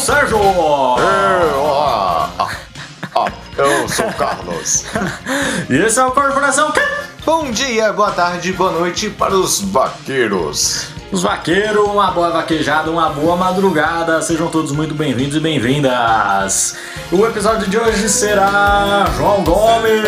[0.00, 0.38] o Sérgio!
[0.38, 2.28] Eu, ó,
[3.14, 3.28] ó,
[3.58, 4.86] eu sou o Carlos.
[5.68, 6.80] E esse é o Corporação Quê?
[7.26, 10.86] Bom dia, boa tarde, boa noite para os vaqueiros.
[11.12, 14.22] Os vaqueiros, uma boa vaquejada, uma boa madrugada.
[14.22, 16.76] Sejam todos muito bem-vindos e bem-vindas.
[17.12, 20.00] O episódio de hoje será João Gomes.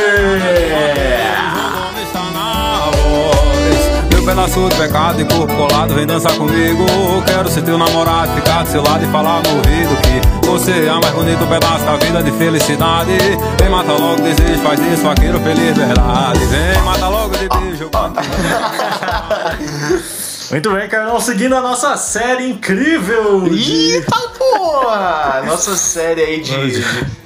[4.23, 6.87] Meu pedaço de pecado e corpo colado, vem dançar comigo.
[7.27, 10.93] Quero ser teu namorado, ficar do seu lado e falar no ouvido que você é
[10.93, 13.11] mais bonito pedaço da vida de felicidade.
[13.59, 16.39] Vem mata logo desejo, faz isso, vaqueiro feliz, verdade.
[16.39, 17.91] Vem mata logo o desejo.
[20.53, 25.43] Muito bem, Carlão, seguindo a nossa série incrível de Eita porra!
[25.49, 26.85] Nossa série aí de,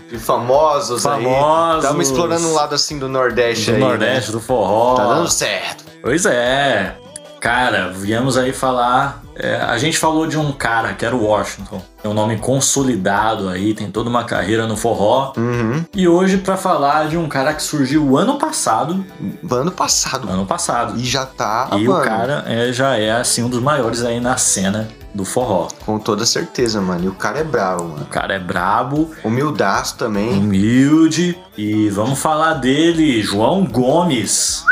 [0.08, 1.74] de, famosos, Famosos.
[1.74, 1.80] aí.
[1.80, 3.80] Estamos explorando um lado assim do Nordeste do aí.
[3.80, 4.96] Nordeste, do forró.
[4.96, 5.04] Né?
[5.04, 5.84] Tá dando certo.
[6.00, 6.96] Pois é.
[7.40, 9.25] Cara, viemos aí falar.
[9.38, 11.82] É, a gente falou de um cara que era o Washington.
[12.02, 15.32] Tem um nome consolidado aí, tem toda uma carreira no forró.
[15.36, 15.84] Uhum.
[15.94, 19.04] E hoje pra falar de um cara que surgiu ano passado.
[19.50, 20.28] Ano passado.
[20.30, 20.98] Ano passado.
[20.98, 21.68] E já tá.
[21.72, 25.24] E mano, o cara é, já é assim um dos maiores aí na cena do
[25.24, 25.68] forró.
[25.84, 27.04] Com toda certeza, mano.
[27.04, 28.02] E o cara é bravo, mano.
[28.02, 30.34] O cara é brabo, Humildaço também.
[30.38, 31.36] humilde.
[31.56, 34.62] E vamos falar dele, João Gomes.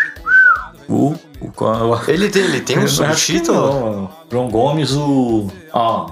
[0.89, 1.15] O.
[1.41, 3.59] o, o Ele tem, ele tem um subtítulo?
[3.59, 4.11] não, mano.
[4.35, 5.47] João Gomes, o.
[5.73, 6.11] Ó,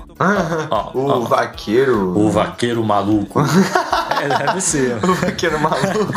[0.70, 2.17] ó, o ó, vaqueiro.
[2.17, 3.41] o vaqueiro maluco.
[4.23, 4.97] é, deve ser.
[5.05, 6.14] O vaqueiro maluco.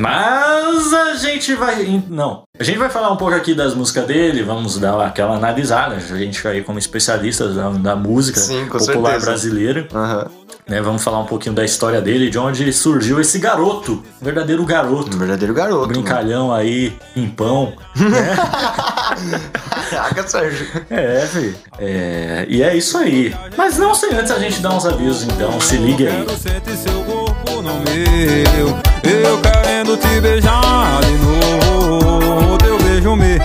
[0.00, 2.02] Mas a gente vai.
[2.08, 2.42] Não.
[2.58, 5.94] A gente vai falar um pouco aqui das músicas dele, vamos dar aquela analisada.
[5.94, 9.26] A gente aí como especialistas da, da música Sim, popular certeza.
[9.26, 9.86] brasileira.
[9.94, 10.30] Aham.
[10.66, 10.80] Né?
[10.80, 14.02] Vamos falar um pouquinho da história dele, de onde surgiu esse garoto.
[14.20, 15.14] Um verdadeiro garoto.
[15.14, 15.80] Um verdadeiro garoto.
[15.80, 15.92] mano.
[15.92, 17.74] Brincalhão aí, pimpão.
[19.90, 20.66] Caraca, Sérgio.
[20.88, 21.54] É, filho.
[21.78, 23.34] É, e é isso aí.
[23.56, 25.60] Mas não sem antes a gente dar uns avisos, então.
[25.60, 26.26] Se liga aí.
[29.02, 32.58] Eu querendo te beijar de novo.
[32.58, 33.38] Teu beijo me.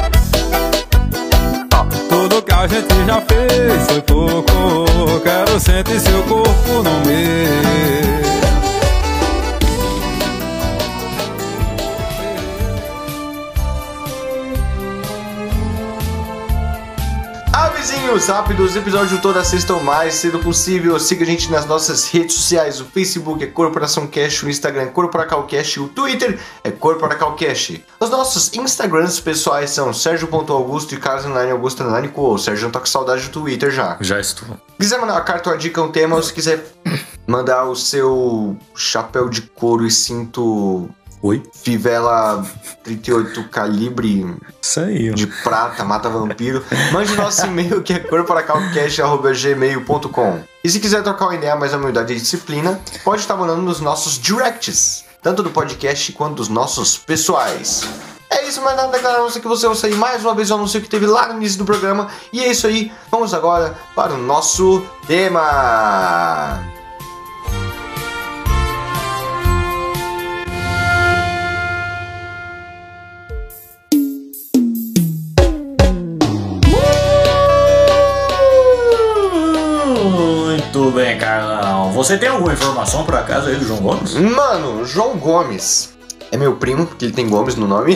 [2.10, 5.20] Tudo que a gente já fez foi pouco.
[5.24, 7.60] Quero sentir seu corpo no meu.
[17.80, 21.00] Avisinhos rápidos, episódio toda sexta ou mais, cedo possível.
[21.00, 22.82] Siga a gente nas nossas redes sociais.
[22.82, 27.80] O Facebook é Corporação Cash, o Instagram é CorporacalCash, o Twitter é CorporacalCash.
[27.98, 32.38] Os nossos Instagrams pessoais são Sérgio.augusto e Carlos Online Augusto Online Co.
[32.38, 33.96] Sérgio não tá com saudade do Twitter já.
[34.02, 34.46] Já estou.
[34.78, 36.62] quiser mandar uma carta, uma dica, um tema, ou se quiser
[37.26, 40.90] mandar o seu chapéu de couro e cinto
[41.22, 41.44] Oi?
[41.54, 42.46] fivela
[42.84, 44.26] 38 calibre
[44.62, 45.14] Isso aí, ó.
[45.14, 46.64] de prata, mata vampiro,
[46.94, 52.20] mande nosso e-mail que é corporacalcast.gmail.com E se quiser trocar uma ideia mais humildade e
[52.20, 57.84] disciplina, pode estar mandando nos nossos directs, tanto do podcast quanto dos nossos pessoais.
[58.32, 60.54] É isso, mais nada declarar a não que você ouça aí mais uma vez o
[60.54, 62.08] anúncio que teve lá no início do programa.
[62.32, 66.64] E é isso aí, vamos agora para o nosso tema.
[80.90, 81.92] Muito bem, Carlão.
[81.92, 84.16] Você tem alguma informação por acaso aí do João Gomes?
[84.16, 85.96] Mano, João Gomes
[86.32, 87.96] é meu primo, porque ele tem Gomes no nome.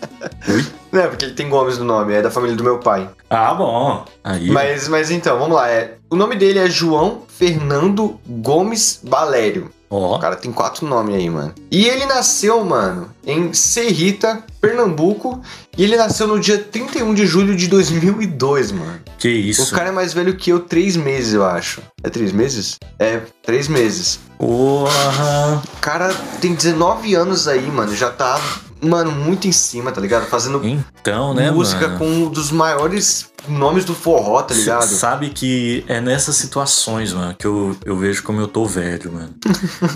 [0.90, 3.10] Não é porque ele tem Gomes no nome, é da família do meu pai.
[3.28, 4.06] Ah, bom.
[4.24, 4.50] Aí.
[4.50, 5.68] Mas, mas então, vamos lá.
[5.68, 9.70] É, o nome dele é João Fernando Gomes Balério.
[9.90, 10.18] O Ó.
[10.18, 11.54] cara tem quatro nomes aí, mano.
[11.70, 15.40] E ele nasceu, mano, em Serrita, Pernambuco.
[15.76, 19.00] E ele nasceu no dia 31 de julho de 2002, mano.
[19.18, 19.72] Que isso.
[19.72, 21.80] O cara é mais velho que eu, três meses, eu acho.
[22.02, 22.76] É três meses?
[22.98, 24.18] É, três meses.
[24.38, 25.62] Porra.
[25.74, 27.94] O cara tem 19 anos aí, mano.
[27.96, 28.40] Já tá,
[28.82, 30.26] mano, muito em cima, tá ligado?
[30.26, 31.98] Fazendo Então, né, música mano?
[31.98, 34.82] com um dos maiores nomes do forró, tá ligado?
[34.82, 39.12] Cê Sabe que é nessas situações, mano, que eu, eu vejo como eu tô velho,
[39.12, 39.30] mano.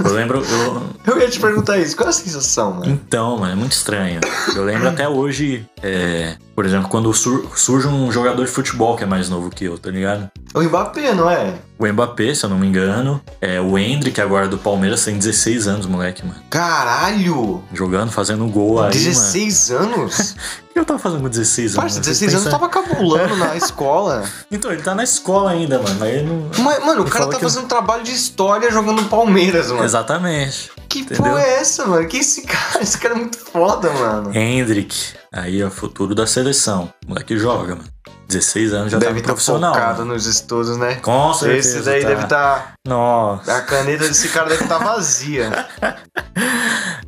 [0.04, 0.42] Eu lembro.
[0.44, 0.82] Eu...
[1.12, 1.96] Eu ia te perguntar isso.
[1.96, 2.86] Qual é a sensação, mano?
[2.92, 4.20] Então, mano, é muito estranho.
[4.54, 9.02] Eu lembro até hoje, é, por exemplo, quando sur- surge um jogador de futebol que
[9.02, 10.30] é mais novo que eu, tá ligado?
[10.54, 11.54] O Mbappé, não é?
[11.78, 13.20] O Mbappé, se eu não me engano.
[13.40, 16.40] É, o Hendrick, agora do Palmeiras, tem 16 anos, moleque, mano.
[16.48, 17.62] Caralho!
[17.74, 20.30] Jogando, fazendo gol aí, 16 anos?
[20.70, 21.82] O que eu tava fazendo com 16 anos?
[21.82, 24.24] Parça, Vocês 16 anos pensam- tava cabulando na escola.
[24.52, 25.96] Então, ele tá na escola ainda, mano.
[25.98, 26.50] Mas ele não...
[26.62, 29.82] Mas, mano, o cara tá fazendo trabalho de história jogando Palmeiras, mano.
[29.82, 30.70] Exatamente.
[30.88, 31.22] Que Entendeu?
[31.24, 32.06] porra é essa, mano?
[32.06, 32.82] Que esse cara?
[32.82, 34.36] Esse cara é muito foda, mano.
[34.36, 35.14] Hendrick.
[35.32, 36.92] Aí é o futuro da seleção.
[37.06, 37.88] O moleque joga, mano.
[38.32, 39.74] 16 anos já deve tá estar profissional.
[39.74, 40.14] focado mano.
[40.14, 40.96] nos estudos, né?
[40.96, 41.76] Com certeza.
[41.78, 42.08] Esse daí tá.
[42.08, 42.72] deve estar.
[42.86, 43.56] Nossa.
[43.56, 45.66] A caneta desse cara deve estar vazia.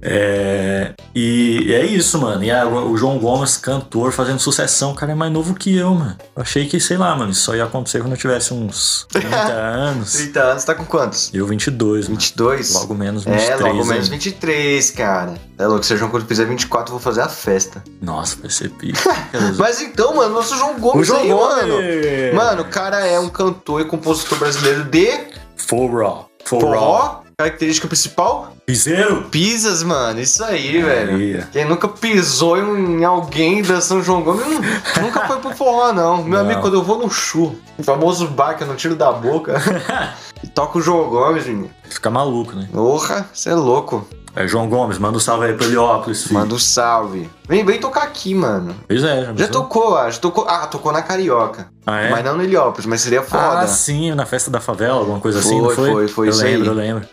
[0.06, 2.44] É, e é isso, mano.
[2.44, 5.94] E a- o João Gomes, cantor, fazendo sucessão, o cara é mais novo que eu,
[5.94, 6.14] mano.
[6.36, 9.34] Eu achei que, sei lá, mano, isso só ia acontecer quando eu tivesse uns 30
[9.48, 10.12] anos.
[10.12, 11.30] 30 anos, tá com quantos?
[11.32, 12.20] Eu 22, mano.
[12.20, 12.74] 22?
[12.74, 13.48] Logo menos 23.
[13.50, 14.18] É, logo menos hein?
[14.18, 15.34] 23, cara.
[15.56, 17.82] É louco, se o João quando fizer 24, eu vou fazer a festa.
[18.02, 19.00] Nossa, vai ser pica.
[19.56, 21.74] Mas então, mano, nosso João Gomes mano.
[22.34, 25.08] Mano, o cara é um cantor e compositor brasileiro de
[25.70, 26.28] Raw.
[26.44, 27.20] forró.
[27.36, 28.52] Característica principal?
[28.64, 29.24] Piseiro.
[29.28, 30.20] Pisas, mano.
[30.20, 31.44] Isso aí, velho.
[31.50, 34.60] Quem nunca pisou em alguém da São João Gomes nu-
[35.02, 36.18] nunca foi pro forró, não.
[36.22, 36.40] Meu Não.
[36.46, 39.60] amigo, quando eu vou no chu, o famoso bar que eu não tiro da boca,
[40.44, 41.70] e toca o João Gomes, menino.
[41.90, 42.68] Fica maluco, né?
[42.72, 44.06] Porra, você é louco.
[44.36, 46.34] É, João Gomes, manda um salve aí pro Heliópolis, filho.
[46.34, 47.30] Manda um salve.
[47.48, 48.74] Vem, vem tocar aqui, mano.
[48.88, 50.20] Pois é, já, Já tocou, acho.
[50.20, 51.68] Tocou, ah, tocou na Carioca.
[51.86, 52.10] Ah, é?
[52.10, 53.60] Mas não no Heliópolis, mas seria foda.
[53.60, 55.90] Ah, sim, na festa da favela, alguma coisa assim, não Foi, foi?
[55.92, 56.66] foi, foi Eu lembro, aí.
[56.68, 57.08] eu lembro.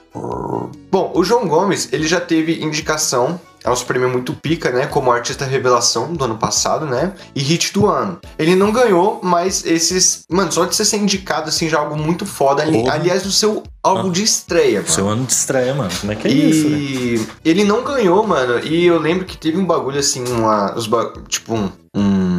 [0.91, 4.85] Bom, o João Gomes, ele já teve indicação aos prêmios Muito Pica, né?
[4.87, 7.13] Como artista revelação do ano passado, né?
[7.35, 8.19] E hit do ano.
[8.37, 10.23] Ele não ganhou, mas esses.
[10.29, 12.61] Mano, só de você ser indicado, assim, já é algo muito foda.
[12.63, 12.87] Ali-.
[12.89, 14.11] Aliás, no seu álbum Ah.
[14.11, 14.91] de estreia, mano.
[14.93, 15.91] Seu ano de estreia, mano.
[15.99, 16.77] Como é que é isso, velho?
[17.45, 18.59] E ele não ganhou, mano.
[18.65, 22.30] E eu lembro que teve um bagulho assim, uma, os ba- tipo um, um-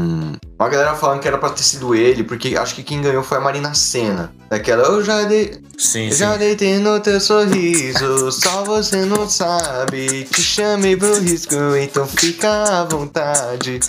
[0.63, 3.39] Uma galera falando que era pra ter sido ele, porque acho que quem ganhou foi
[3.39, 4.33] a Marina Senna.
[4.49, 5.61] Daquela, eu já dei.
[5.77, 6.19] Sim, Eu sim.
[6.19, 10.23] já deitei no teu sorriso, só você não sabe.
[10.23, 13.81] Te chamei pro risco, então fica à vontade.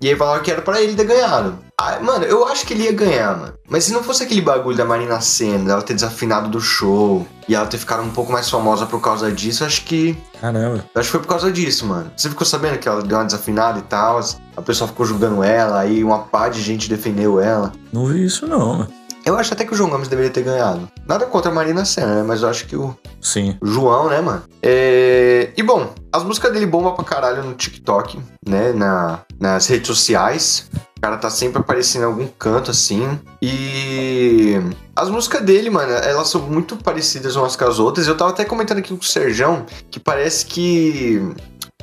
[0.00, 1.58] E aí falaram que era pra ele ter ganhado.
[1.78, 3.52] Ah, mano, eu acho que ele ia ganhar, mano.
[3.68, 7.54] Mas se não fosse aquele bagulho da Marina Senna, dela ter desafinado do show e
[7.54, 10.16] ela ter ficado um pouco mais famosa por causa disso, acho que.
[10.40, 10.86] Caramba.
[10.94, 12.10] Acho que foi por causa disso, mano.
[12.16, 14.20] Você ficou sabendo que ela deu uma desafinada e tal?
[14.56, 17.70] A pessoa ficou julgando ela, aí uma pá de gente defendeu ela.
[17.92, 18.88] Não vi isso, não, mano.
[19.26, 20.88] Eu acho até que o João Gomes deveria ter ganhado.
[21.04, 22.22] Nada contra a Marina Senna, né?
[22.22, 23.58] Mas eu acho que o, Sim.
[23.60, 24.44] o João, né, mano?
[24.62, 25.50] É...
[25.56, 28.72] E bom, as músicas dele bombam pra caralho no TikTok, né?
[28.72, 30.70] Na, nas redes sociais.
[30.96, 33.18] O cara tá sempre aparecendo em algum canto, assim.
[33.42, 34.54] E
[34.94, 38.06] as músicas dele, mano, elas são muito parecidas umas com as outras.
[38.06, 41.20] Eu tava até comentando aqui com o Serjão que parece que,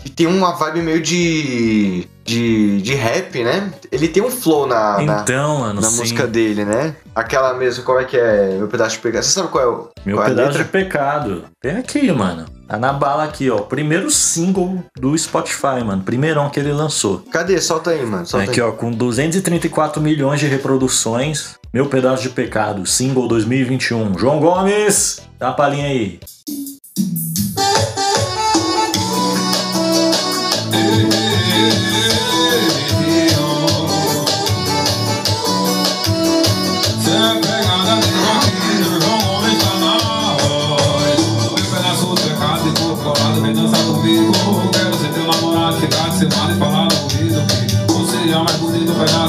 [0.01, 3.71] que tem uma vibe meio de, de, de rap, né?
[3.91, 6.95] Ele tem um flow na, na, Então, mano, na música dele, né?
[7.15, 8.57] Aquela mesmo, como é que é?
[8.57, 9.21] Meu pedaço de pegar.
[9.21, 9.89] Você sabe qual é o.
[10.05, 10.63] Meu qual é a pedaço letra?
[10.63, 11.43] de pecado.
[11.61, 12.45] Tem aqui, mano.
[12.67, 13.59] Tá na bala aqui, ó.
[13.59, 16.01] Primeiro single do Spotify, mano.
[16.03, 17.19] Primeirão que ele lançou.
[17.31, 17.61] Cadê?
[17.61, 18.25] Solta aí, mano.
[18.25, 18.67] Solta Aqui, aí.
[18.67, 21.55] ó, com 234 milhões de reproduções.
[21.73, 24.17] Meu pedaço de pecado, single 2021.
[24.17, 26.19] João Gomes, dá uma palhinha aí.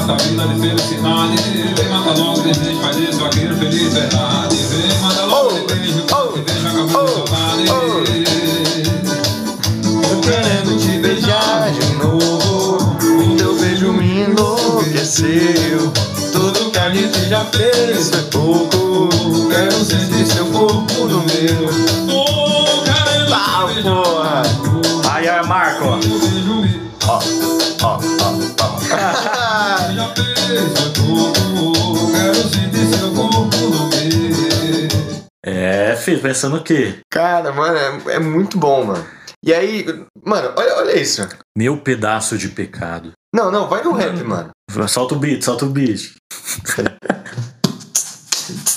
[0.05, 1.35] Da vida de felicidade,
[1.75, 3.19] vem manda logo desejo, faz isso,
[3.57, 4.55] feliz, verdade.
[4.55, 7.65] Vem manda logo oh, que vejo acabando oh, de saudade.
[9.81, 12.75] Tô querendo te beijar de novo.
[13.01, 15.91] O teu beijo me enlouqueceu.
[16.31, 19.09] Tudo que a gente já fez foi pouco.
[19.49, 21.94] Quero sentir seu corpo no meu.
[36.05, 36.99] Filho, pensando o quê?
[37.09, 39.05] Cara, mano, é, é muito bom, mano.
[39.43, 39.85] E aí,
[40.23, 41.27] mano, olha, olha isso.
[41.57, 43.11] Meu pedaço de pecado.
[43.33, 44.51] Não, não, vai no rap, mano.
[44.87, 46.13] Solta o beat, solta o beat.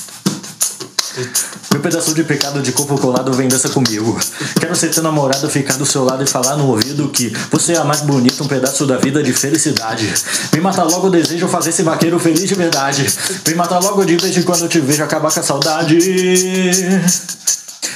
[1.73, 4.19] Meu pedaço de pecado de corpo colado vem dança comigo.
[4.61, 7.79] Quero ser teu namorado, ficar do seu lado e falar no ouvido que você é
[7.79, 10.13] a mais bonita, um pedaço da vida de felicidade.
[10.55, 13.07] Me mata logo o desejo fazer esse vaqueiro feliz de verdade.
[13.47, 15.99] Me mata logo de vez em quando te vejo acabar com a saudade.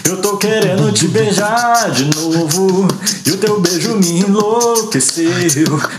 [0.04, 2.88] Eu tô querendo te beijar de novo
[3.24, 5.30] E o teu beijo me enlouqueceu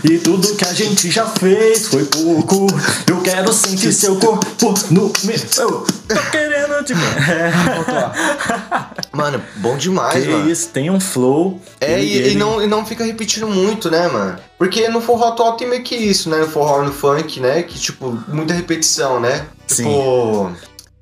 [0.04, 2.66] E tudo que a gente já fez foi pouco
[3.08, 10.22] Eu quero sentir seu corpo no meu Eu tô querendo te beijar Mano, bom demais,
[10.24, 10.50] Que mano.
[10.50, 14.08] isso, tem um flow É, e, e ele- não, e não fica repetindo muito, né,
[14.08, 14.36] mano?
[14.58, 16.38] Porque no forró atual tem meio que isso, né?
[16.38, 17.62] No forró e no funk, né?
[17.62, 19.46] Que, tipo, muita repetição, né?
[19.66, 19.84] Sim.
[19.84, 20.52] Tipo.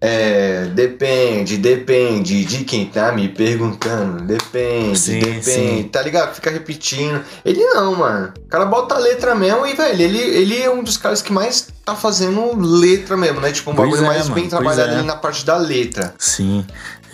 [0.04, 4.24] É, depende, depende de quem tá me perguntando.
[4.24, 5.44] Depende, Sim, depende.
[5.44, 5.88] sim.
[5.92, 6.34] Tá ligado?
[6.34, 7.24] Fica repetindo.
[7.44, 8.34] Ele não, mano.
[8.36, 11.32] O cara bota a letra mesmo e, velho, ele, ele é um dos caras que
[11.32, 13.50] mais tá fazendo letra mesmo, né?
[13.52, 14.96] Tipo, um Pois bagulho é, mais mano, bem trabalhado é.
[14.98, 16.14] ali na parte da letra.
[16.18, 16.64] Sim.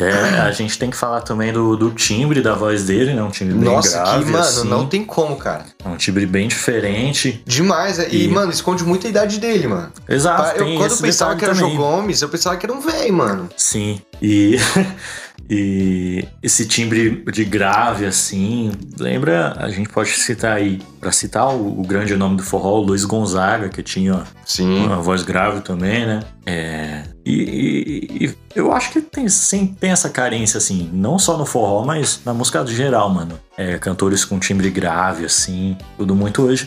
[0.01, 3.21] É, a gente tem que falar também do, do timbre da voz dele, né?
[3.23, 4.69] Um timbre bem Nossa, grave, que, mano, assim.
[4.69, 5.65] não tem como, cara.
[5.85, 7.43] É um timbre bem diferente.
[7.45, 7.99] Demais.
[7.99, 9.91] é- E, E- mano, esconde muito a idade dele, mano.
[10.09, 11.75] Exato, eu, quando eu pensava que era também.
[11.75, 13.49] João Gomes, eu pensava que era um velho, mano.
[13.57, 14.01] Sim.
[14.23, 14.57] E,
[15.51, 19.55] e esse timbre de grave, assim, lembra?
[19.57, 23.05] A gente pode citar aí, pra citar o, o grande nome do forró, o Luiz
[23.05, 24.85] Gonzaga, que tinha Sim.
[24.85, 26.21] uma voz grave também, né?
[26.45, 31.37] É, e, e- e eu acho que tem, sempre tem essa carência, assim, não só
[31.37, 33.39] no forró, mas na música de geral, mano.
[33.57, 36.67] É, cantores com timbre grave, assim, tudo muito hoje.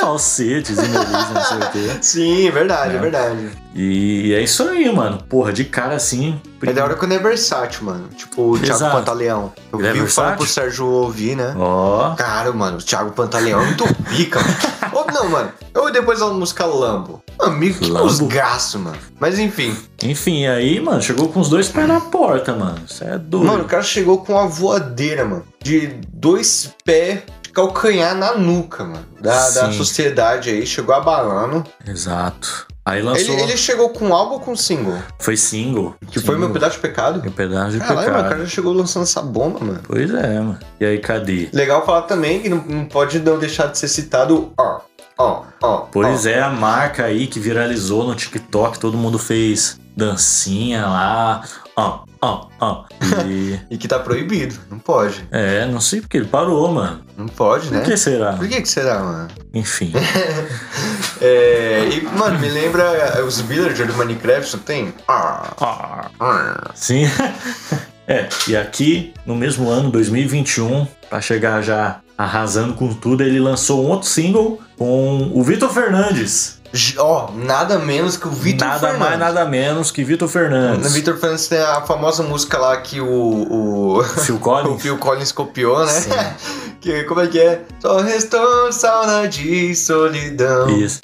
[0.00, 1.98] Falsetes e melodias, não sei o quê.
[2.00, 3.00] Sim, verdade, é, É.
[3.00, 3.50] verdade.
[3.74, 5.18] E é isso aí, mano.
[5.28, 6.40] Porra, de cara assim.
[6.62, 8.08] É da hora quando é versátil, mano.
[8.16, 8.96] Tipo o Thiago Exato.
[8.96, 9.52] Pantaleão.
[9.72, 10.36] Eu Ele é vi falando versátil?
[10.38, 11.54] pro Sérgio ouvir, né?
[11.56, 12.14] Ó.
[12.14, 14.54] Cara, mano, o Thiago Pantaleão é muito pica, mano.
[14.92, 15.52] Ou não, mano.
[15.74, 17.22] Ou depois a música Lambo.
[17.38, 18.08] Amigo, que Lambo?
[18.08, 18.96] desgaço, mano.
[19.20, 19.76] Mas enfim.
[20.02, 22.78] Enfim, aí, mano, chegou com os dois pés na porta, mano.
[22.88, 23.46] Isso é doido.
[23.46, 25.44] Mano, o cara chegou com uma voadeira, mano.
[25.62, 29.06] De dois pés de calcanhar na nuca, mano.
[29.20, 30.66] Da, da sociedade aí.
[30.66, 31.64] Chegou abalando.
[31.86, 32.66] Exato.
[32.86, 33.34] Aí Ele, lançou.
[33.36, 34.96] ele chegou com um álbum ou com single?
[35.18, 35.96] Foi single.
[36.08, 37.20] Que foi meu pedaço de pecado?
[37.20, 38.28] Meu pedaço de Caralho, mano, o pecado.
[38.30, 39.80] cara já chegou lançando essa bomba, mano.
[39.88, 40.58] Pois é, mano.
[40.78, 41.48] E aí, cadê?
[41.52, 44.80] Legal falar também que não, não pode não deixar de ser citado, ó,
[45.18, 45.76] ó, ó.
[45.90, 51.42] Pois é, a marca aí que viralizou no TikTok, todo mundo fez dancinha lá.
[51.74, 52.84] Ó, ó, ó.
[53.26, 53.58] E.
[53.70, 55.26] E que tá proibido, não pode.
[55.30, 57.00] é, não sei porque ele parou, mano.
[57.16, 57.80] Não pode, né?
[57.80, 58.32] Por que será?
[58.34, 59.28] Por que que será, mano?
[59.54, 59.92] Enfim.
[61.20, 64.94] É, e, mano, me lembra os villagers do Minecraft, não tem?
[65.08, 66.10] Ah, Ah.
[66.20, 66.70] ah.
[66.74, 67.04] Sim.
[68.06, 73.84] é, e aqui, no mesmo ano, 2021, pra chegar já arrasando com tudo, ele lançou
[73.84, 76.55] um outro single com o Vitor Fernandes.
[76.98, 79.06] Ó, nada menos que o Vitor nada Fernandes.
[79.06, 80.92] mais, nada menos que Vitor O Fernandes.
[80.92, 83.06] Vitor Fernandes tem a famosa música lá que o,
[83.98, 84.82] o, Phil o Collins.
[84.82, 85.92] Phil Collins copiou, né?
[85.92, 86.10] Sim.
[86.80, 87.62] que, como é que é?
[87.80, 90.68] Só restou saudade e solidão.
[90.70, 91.00] Isso.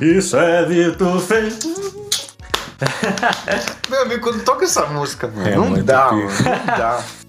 [0.00, 1.80] Isso é Vitor Fernandes.
[3.90, 7.02] Meu amigo, quando toca essa música, mano, É não dá, mano, não dá.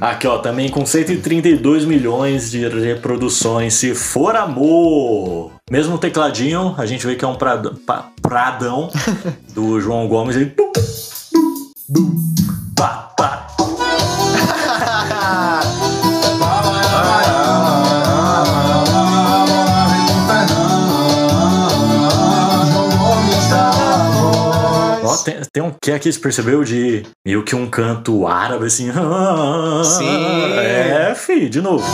[0.00, 3.74] Aqui, ó, também com 132 milhões de reproduções.
[3.74, 5.52] Se for amor.
[5.70, 8.90] Mesmo tecladinho, a gente vê que é um pradão, pa- pradão
[9.54, 10.36] do João Gomes.
[10.36, 10.52] Ele.
[12.76, 13.43] pá, pá.
[25.52, 26.64] Tem, um que aqui, você percebeu?
[26.64, 28.90] De meio que um canto árabe, assim.
[29.84, 30.58] Sim.
[30.58, 31.84] É, fi, de novo.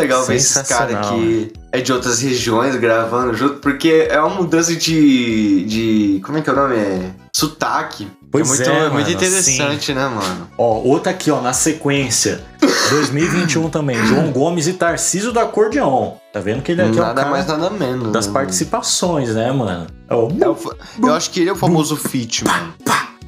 [0.00, 4.74] Legal ver esses caras que é de outras regiões gravando junto, porque é uma mudança
[4.74, 5.64] de.
[5.64, 6.20] de.
[6.24, 6.76] Como é que é o nome?
[6.76, 7.10] É.
[7.34, 8.08] Sotaque.
[8.32, 10.48] Pois é muito, é, muito mano, interessante, né, mano?
[10.56, 12.40] ó, outra aqui, ó, na sequência.
[12.90, 13.96] 2021 também.
[14.06, 16.12] João Gomes e Tarcísio do Acordeon.
[16.32, 18.12] Tá vendo que ele aqui é um nada cara mais, nada menos.
[18.12, 19.86] das né, participações, né, mano?
[20.08, 20.28] É o-?
[20.40, 22.72] É o fa- eu acho que ele é o famoso fit, mano.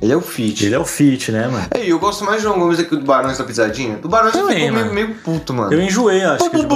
[0.02, 0.66] Ele é o fit.
[0.66, 1.66] Ele é o fit, né, mano?
[1.72, 3.98] É, e eu gosto mais de João Gomes aqui do Barões da Pisadinha.
[3.98, 5.72] Do Barões eu fico meio, meio puto, mano.
[5.72, 6.56] Eu enjoei, acho que.
[6.58, 6.66] de-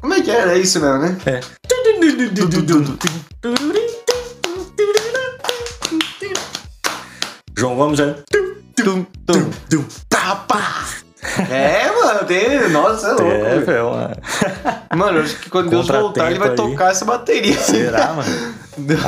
[0.00, 0.52] Como é que era?
[0.56, 1.18] É isso mesmo, né?
[1.26, 1.40] É.
[7.56, 8.14] João Gomes é.
[8.76, 9.84] Tum, tum.
[10.08, 10.84] Tá, pá.
[11.50, 12.68] É, mano, tem.
[12.68, 13.24] Nossa, é louco.
[13.24, 13.90] É, velho.
[13.90, 14.16] mano.
[14.94, 16.56] Mano, acho que quando Deus voltar, ele vai aí.
[16.56, 17.58] tocar essa bateria.
[17.58, 18.54] Será, mano?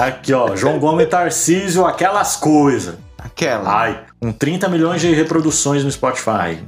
[0.02, 0.56] Aqui, ó.
[0.56, 2.94] João Gomes e Tarcísio, aquelas coisas.
[3.18, 3.80] Aquela.
[3.80, 6.58] Ai, com 30 milhões de reproduções no Spotify.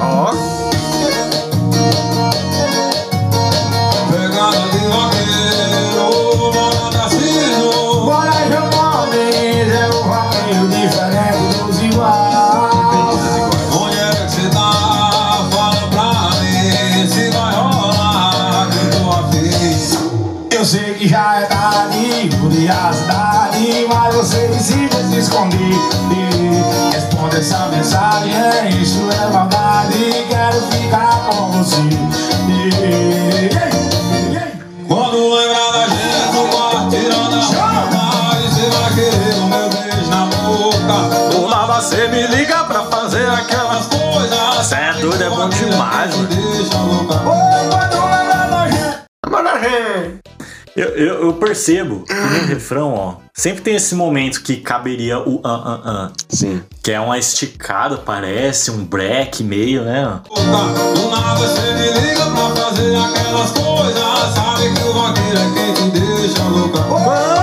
[0.00, 0.30] Ó.
[0.32, 0.65] Pegada
[50.76, 55.40] Eu, eu, eu percebo que no refrão, ó, sempre tem esse momento que caberia o
[55.42, 56.12] an, an, an.
[56.28, 56.62] Sim.
[56.82, 60.20] Que é uma esticada, parece, um break meio, né?
[60.28, 65.74] Do nada você me liga pra fazer aquelas coisas Sabe que o vaqueiro é quem
[65.74, 67.35] te deixa louca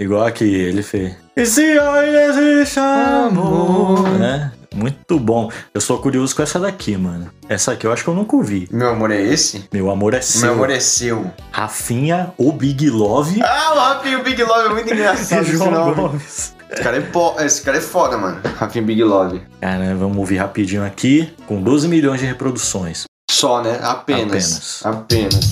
[0.00, 1.16] Igual aqui ele fez.
[1.36, 4.08] E se ainda existe amor?
[4.10, 4.52] Né?
[4.72, 5.50] Muito bom.
[5.74, 7.28] Eu sou curioso com essa daqui, mano.
[7.48, 8.68] Essa aqui eu acho que eu nunca ouvi.
[8.70, 9.64] Meu amor é esse?
[9.72, 10.42] Meu amor é seu.
[10.42, 11.28] Meu amor é seu.
[11.50, 13.42] Rafinha, o Big Love.
[13.42, 15.94] Ah, o Rafinha Big Love é muito engraçado esse João nome.
[15.96, 16.54] Gomes.
[16.70, 17.34] Esse cara é, po...
[17.40, 18.40] esse cara é foda, mano.
[18.56, 19.42] Rafinha Big Love.
[19.60, 21.28] Cara, vamos ouvir rapidinho aqui.
[21.48, 23.02] Com 12 milhões de reproduções.
[23.28, 23.80] Só, né?
[23.82, 24.80] Apenas.
[24.84, 25.50] Apenas.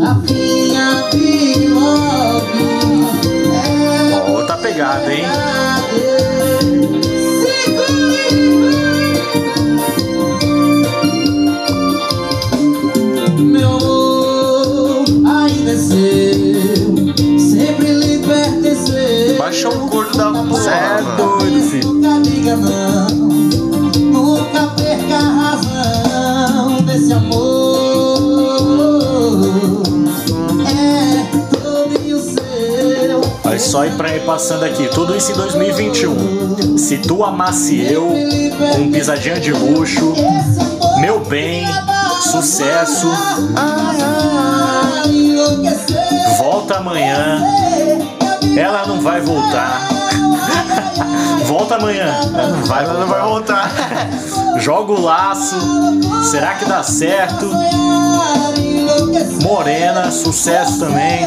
[0.00, 2.85] Rafinha Big Love
[4.86, 5.45] outra pegada, hein?
[33.76, 34.88] Só ir pra ir passando aqui.
[34.88, 36.78] Tudo isso em 2021.
[36.78, 38.08] Se tu amasse eu,
[38.74, 40.14] com pisadinha de luxo,
[40.98, 41.66] meu bem,
[42.22, 43.06] sucesso,
[46.38, 47.42] volta amanhã.
[48.56, 49.86] Ela não vai voltar.
[51.44, 52.06] Volta amanhã.
[52.34, 53.70] Ela não vai Ela não vai voltar.
[54.58, 55.56] Joga o laço.
[56.30, 57.50] Será que dá certo?
[59.42, 61.20] Morena, sucesso também.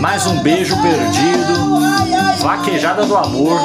[0.00, 1.68] Mais um beijo perdido.
[2.40, 3.60] Vaquejada do amor.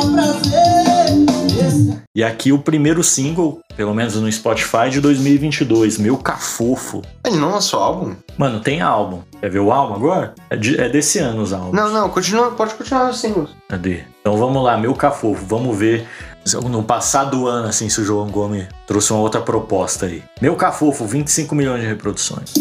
[2.15, 5.97] E aqui o primeiro single, pelo menos no Spotify, de 2022.
[5.97, 7.01] Meu cafofo.
[7.25, 8.13] Ele não lançou álbum?
[8.37, 9.21] Mano, tem álbum.
[9.39, 10.35] Quer ver o álbum agora?
[10.49, 11.73] É, de- é desse ano os álbuns.
[11.73, 13.33] Não, não, continua, pode continuar assim.
[13.67, 14.03] Cadê?
[14.21, 15.43] Então vamos lá, meu cafofo.
[15.47, 16.07] Vamos ver
[16.69, 20.23] no passado ano, assim, se o João Gomes trouxe uma outra proposta aí.
[20.41, 22.51] Meu cafofo, 25 milhões de reproduções.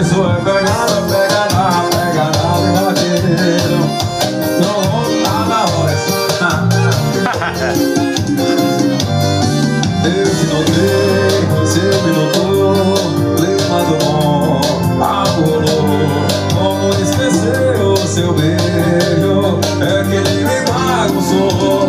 [0.00, 0.40] Isso é
[4.60, 5.04] Não vou
[11.60, 12.49] você me notou
[18.10, 21.79] seu beijo É que ele me bagunçou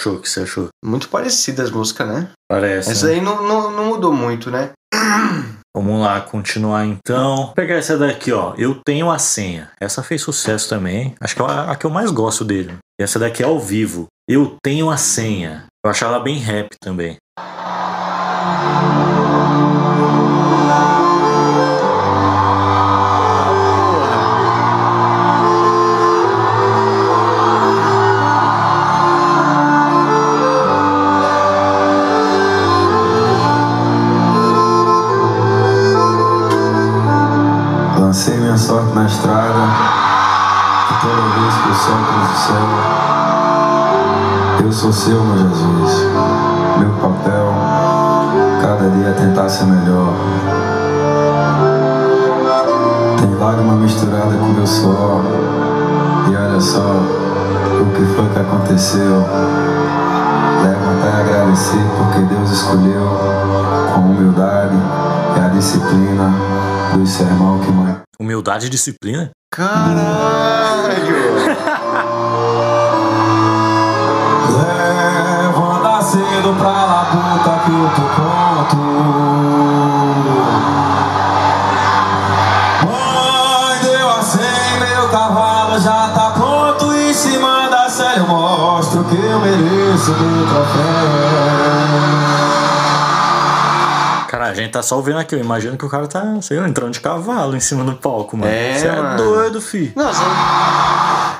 [0.00, 0.14] achou?
[0.14, 0.68] O que você achou?
[0.82, 2.30] Muito parecidas as músicas, né?
[2.48, 2.90] Parece.
[2.90, 3.14] Essa né?
[3.14, 4.70] aí não, não, não mudou muito, né?
[5.76, 7.36] Vamos lá, continuar então.
[7.36, 8.54] Vou pegar essa daqui, ó.
[8.58, 9.70] Eu tenho a senha.
[9.80, 11.14] Essa fez sucesso também.
[11.20, 12.76] Acho que é a, a que eu mais gosto dele.
[13.00, 14.06] E essa daqui é ao vivo.
[14.28, 15.66] Eu tenho a senha.
[15.84, 17.16] Eu acho ela bem rap também.
[38.60, 39.54] Sorte na estrada
[40.90, 42.66] e toda vez que o sol cruza o céu,
[44.62, 46.06] eu sou seu, meu Jesus.
[46.78, 47.54] Meu papel,
[48.60, 50.12] cada dia é tentar ser melhor.
[53.18, 55.22] Tem lágrima misturada com meu suor,
[56.30, 59.24] e olha só o que foi que aconteceu.
[60.62, 63.08] Levanta e agradecer porque Deus escolheu
[63.94, 64.76] com humildade
[65.34, 66.59] e a disciplina
[67.06, 67.96] sermão que mãe.
[68.18, 69.30] Humildade e disciplina?
[69.50, 71.16] Caralho!
[74.56, 78.76] Levanta cedo pra labuta que eu tô pronto.
[82.86, 84.20] Mãe, deu a
[84.78, 86.92] meu cavalo já tá pronto.
[86.92, 91.49] Em cima da série eu mostro que eu mereço meu troféu.
[94.30, 95.34] Cara, a gente tá só ouvindo aqui.
[95.34, 98.36] Eu imagino que o cara tá, sei lá, entrando de cavalo em cima do palco,
[98.36, 98.48] mano.
[98.48, 99.92] É, Você é doido, fi.
[99.96, 100.22] Nossa,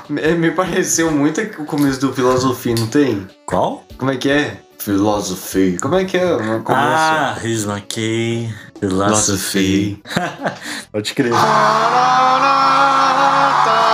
[0.09, 3.25] me me pareceu muito o começo do Filosofia, não tem?
[3.45, 3.85] Qual?
[3.97, 4.57] Como é que é?
[4.77, 5.77] Filosofia.
[5.79, 6.33] Como é que é?
[6.33, 6.65] o começo?
[6.73, 8.53] Ah, Here's my key.
[8.81, 10.03] Philosophy.
[10.91, 11.31] Pode crer.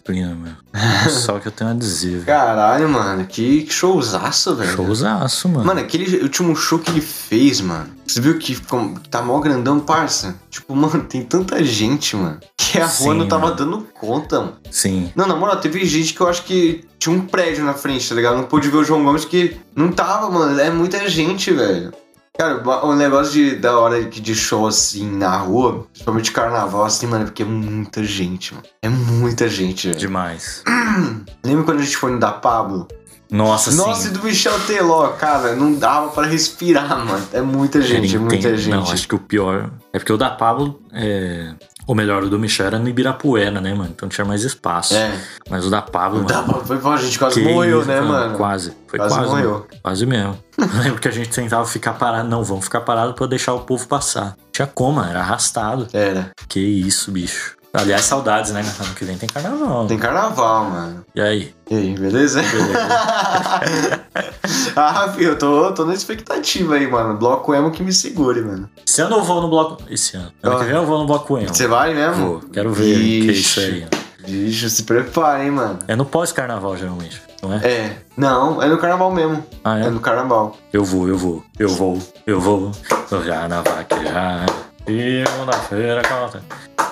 [0.00, 0.52] disciplina, meu.
[1.10, 2.24] Só que eu tenho um adesivo.
[2.24, 4.72] Caralho, mano, que, showzaço, velho.
[4.72, 5.64] Showzaço, mano.
[5.64, 7.88] Mano, aquele último show que ele fez, mano.
[8.06, 8.60] Você viu que
[9.08, 10.34] tá mó grandão, parça?
[10.50, 12.40] Tipo, mano, tem tanta gente, mano.
[12.56, 13.56] Que a rua Sim, não tava mano.
[13.56, 14.56] dando conta, mano.
[14.70, 15.12] Sim.
[15.14, 18.14] Não, na moral, teve gente que eu acho que tinha um prédio na frente, tá
[18.14, 18.36] ligado?
[18.36, 20.58] Não pude ver o João Gomes que não tava, mano.
[20.60, 21.92] É muita gente, velho.
[22.40, 27.24] Cara, o negócio de, da hora de show assim na rua, principalmente carnaval, assim, mano,
[27.24, 28.66] é porque é muita gente, mano.
[28.80, 29.98] É muita gente, velho.
[29.98, 30.64] Demais.
[31.44, 32.88] Lembra quando a gente foi no da Pablo?
[33.30, 34.12] Nossa, Nossa, e sim.
[34.14, 37.28] do Michel Teló, cara, não dava pra respirar, mano.
[37.30, 38.70] É muita gente, é muita gente.
[38.70, 39.70] Não, acho que o pior.
[39.92, 40.80] É porque o da Pablo.
[40.94, 41.52] É...
[41.90, 43.90] O melhor o do Michel era no Ibirapuera, né, mano?
[43.92, 44.94] Então tinha mais espaço.
[44.94, 45.12] É,
[45.50, 46.22] Mas o da Pablo.
[46.22, 46.60] mano, pra...
[46.64, 48.36] Foi, pô, a gente quase morreu, né, mano?
[48.36, 48.72] Quase.
[48.86, 49.32] Foi Quase quase.
[49.32, 49.66] mano.
[49.82, 50.38] Quase mesmo.
[50.84, 52.28] Lembro que a gente tentava ficar parado.
[52.28, 54.36] Não, vamos ficar parado pra deixar o povo passar.
[54.52, 55.88] Tinha como, era arrastado.
[55.92, 56.30] Era.
[56.48, 57.56] Que isso, bicho.
[57.72, 58.64] Aliás, saudades, né?
[58.80, 59.86] Ano que vem tem carnaval.
[59.86, 61.04] Tem carnaval, mano.
[61.14, 61.54] E aí?
[61.70, 62.40] E aí, beleza?
[64.74, 67.16] ah, filho, eu tô, tô na expectativa aí, mano.
[67.16, 68.68] Bloco emo que me segure, mano.
[68.86, 69.82] Esse ano eu vou no bloco.
[69.88, 70.32] Esse ano.
[70.42, 71.48] Ano que vem eu vou no bloco emo.
[71.54, 72.26] Você vai mesmo?
[72.26, 72.40] Vou.
[72.52, 73.86] Quero ver o que é isso aí.
[74.26, 75.78] Vixe, se prepara, hein, mano.
[75.88, 77.66] É no pós-carnaval, geralmente, não é?
[77.66, 77.96] É.
[78.16, 79.44] Não, é no carnaval mesmo.
[79.64, 79.90] Ah, É, é?
[79.90, 80.56] no carnaval.
[80.72, 82.70] Eu vou, eu vou, eu vou, eu vou.
[83.10, 84.44] Eu já na vaquejar.
[84.86, 86.42] Segunda-feira, conta.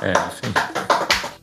[0.03, 0.53] É, enfim.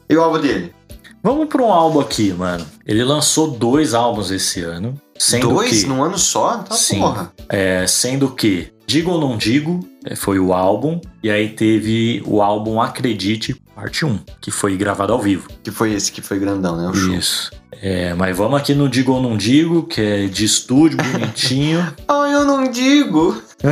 [0.10, 0.74] E o álbum dele?
[1.22, 2.66] Vamos pra um álbum aqui, mano.
[2.86, 5.00] Ele lançou dois álbuns esse ano.
[5.18, 6.60] Sendo Dois que, num ano só?
[6.60, 7.00] Tá Sim.
[7.00, 7.34] porra.
[7.50, 11.02] é, sendo que Digo ou Não Digo é, foi o álbum.
[11.24, 15.48] E aí teve o álbum Acredite, parte 1, que foi gravado ao vivo.
[15.64, 16.88] Que foi esse que foi grandão, né?
[16.88, 17.16] O show.
[17.16, 17.52] Isso.
[17.82, 21.92] É, mas vamos aqui no Digo ou Não Digo, que é de estúdio, bonitinho.
[22.08, 23.42] Ah, eu não digo.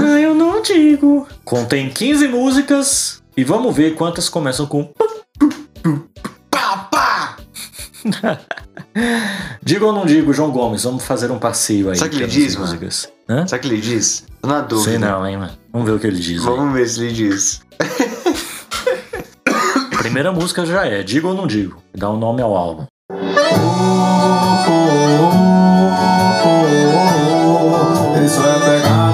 [0.00, 1.28] Ah, eu não digo.
[1.44, 4.92] Contém 15 músicas e vamos ver quantas começam com.
[9.62, 10.82] Digo ou não digo, João Gomes?
[10.84, 11.96] Vamos fazer um passeio aí.
[11.96, 12.66] Sabe o que ele diz, mano?
[12.66, 13.08] músicas.
[13.28, 13.46] Hã?
[13.46, 14.26] Sabe o que ele diz?
[14.40, 14.90] Tô na dúvida.
[14.90, 15.52] Sei não, hein, mano.
[15.72, 16.40] Vamos ver o que ele diz.
[16.40, 16.44] aí.
[16.44, 17.62] Vamos ver se ele diz.
[19.98, 21.80] Primeira música já é Digo ou não digo?
[21.94, 22.86] Dá um nome ao álbum.
[28.24, 29.11] Isso é pegada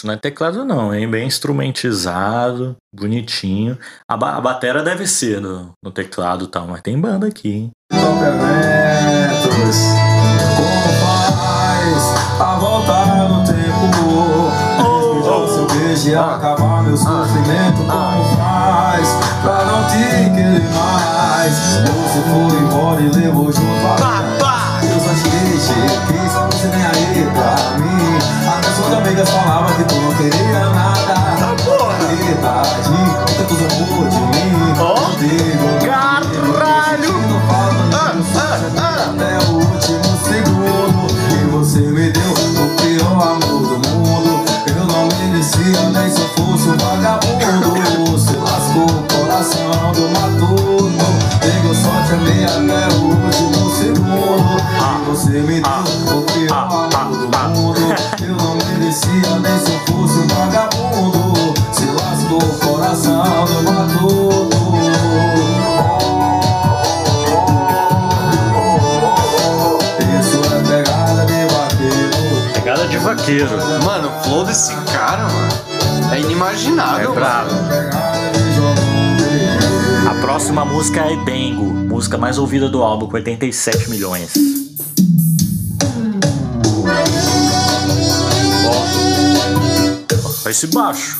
[0.00, 1.06] Isso não é teclado, não, hein?
[1.06, 3.76] Bem instrumentizado, bonitinho.
[4.08, 7.50] A, ba a batera deve ser no, no teclado e tal, mas tem banda aqui,
[7.50, 7.70] hein?
[7.90, 9.76] toca eventos.
[10.56, 13.60] Como faz a voltar no tempo?
[14.78, 17.84] Respirar o seu beijo e acabar meu sofrimento.
[17.86, 19.06] Como faz
[19.42, 21.54] pra não te querer mais?
[21.84, 24.30] Você foi embora e levou junto a
[26.06, 26.49] quis
[29.20, 29.99] Amigas falavam que tu
[73.84, 77.50] Mano, o flow desse cara, mano, é inimaginável, É.
[80.10, 84.34] A próxima música é Bengo, música mais ouvida do álbum, com 87 milhões.
[90.44, 91.19] Ó, esse baixo.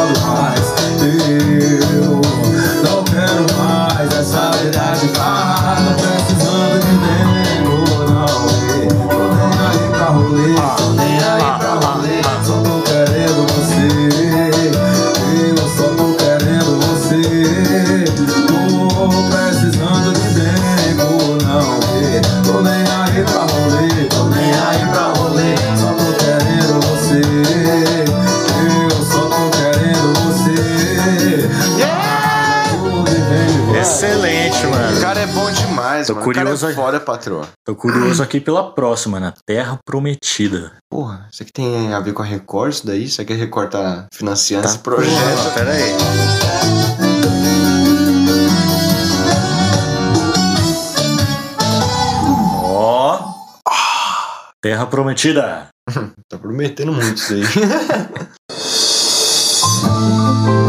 [0.00, 1.99] Beijo safado Mas eu
[36.34, 36.82] curioso cara é aqui.
[36.82, 37.48] foda, patroa.
[37.64, 40.72] Tô curioso aqui pela próxima, na Terra Prometida.
[40.90, 43.04] Porra, isso aqui tem a ver com a Record, isso daí?
[43.04, 45.54] Isso aqui a Record tá financiando esse Porra, projeto.
[45.54, 45.90] pera aí.
[52.62, 53.18] Ó.
[54.62, 55.68] Terra Prometida.
[56.30, 57.42] Tá prometendo muito isso aí.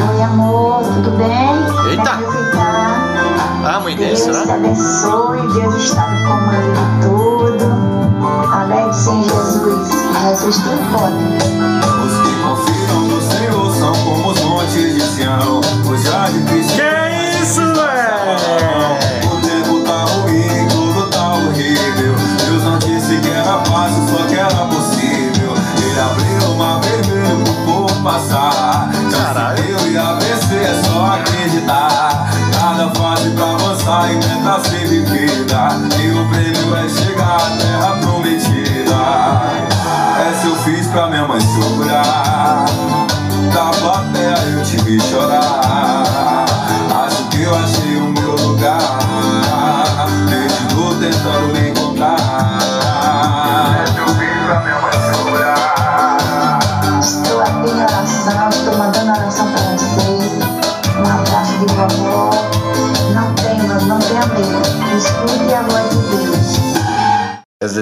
[0.10, 1.92] Oi, amor, tudo bem?
[1.92, 2.21] Eita!
[3.96, 4.54] Deus te será?
[4.56, 8.52] abençoe, Deus está no comando de tudo.
[8.54, 9.90] Alegre-se em Jesus,
[10.22, 11.81] Jesus tudo pode.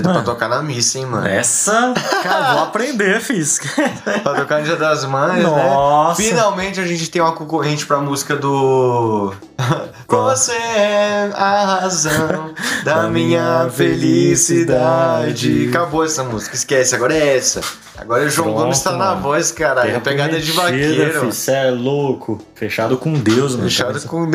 [0.01, 1.27] Daí é pra tocar na missa, hein, mano.
[1.27, 3.59] Essa, cara, vou aprender, fiz.
[4.23, 6.21] Pra tocar no Dia das Mães, Nossa.
[6.21, 6.27] né?
[6.29, 9.33] Finalmente a gente tem uma concorrente pra música do.
[10.07, 15.67] Você é a razão da minha felicidade.
[15.69, 17.61] Acabou essa música, esquece, agora é essa.
[17.97, 19.21] Agora o João Pronto, Gomes tá na mano.
[19.21, 19.95] voz, caralho.
[19.95, 21.25] É pegada de vaqueiro.
[21.25, 22.41] Você é louco.
[22.55, 23.69] Fechado com Deus, mano.
[23.69, 24.25] Fechado com.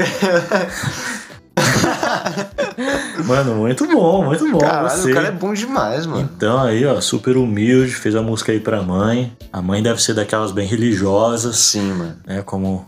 [3.25, 4.59] Mano, muito bom, muito bom.
[4.59, 5.11] Caralho, você.
[5.11, 6.29] o cara é bom demais, mano.
[6.37, 9.33] Então aí, ó, super humilde, fez a música aí pra mãe.
[9.53, 12.17] A mãe deve ser daquelas bem religiosas, Sim, mano.
[12.27, 12.43] né?
[12.43, 12.87] Como.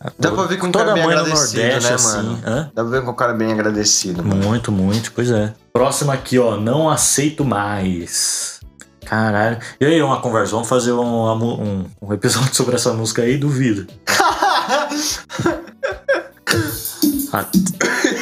[0.00, 2.16] a Dá pra ver que um cara bem agradecido, Nordeste, né, assim.
[2.16, 2.38] mano?
[2.46, 2.70] Hã?
[2.74, 4.44] Dá pra ver que o cara é bem agradecido, mano.
[4.44, 5.52] Muito, muito, pois é.
[5.72, 8.58] Próxima aqui, ó, não aceito mais.
[9.04, 9.58] Caralho.
[9.80, 13.86] E aí, uma conversa, vamos fazer um, um, um episódio sobre essa música aí, duvido.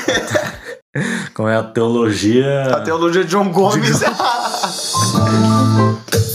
[1.34, 2.62] Como é a teologia.
[2.74, 4.02] A teologia de João Gomes.
[4.02, 6.25] ah, pô.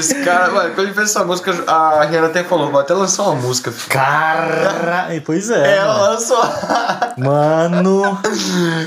[0.00, 3.22] Esse cara, mano, quando ele fez essa música, a Rihanna até falou, vou até lançar
[3.24, 3.70] uma música.
[3.72, 3.90] filho.
[3.92, 5.76] Cara, pois é.
[5.76, 6.10] Ela mano.
[6.12, 6.42] lançou.
[7.18, 8.20] Mano,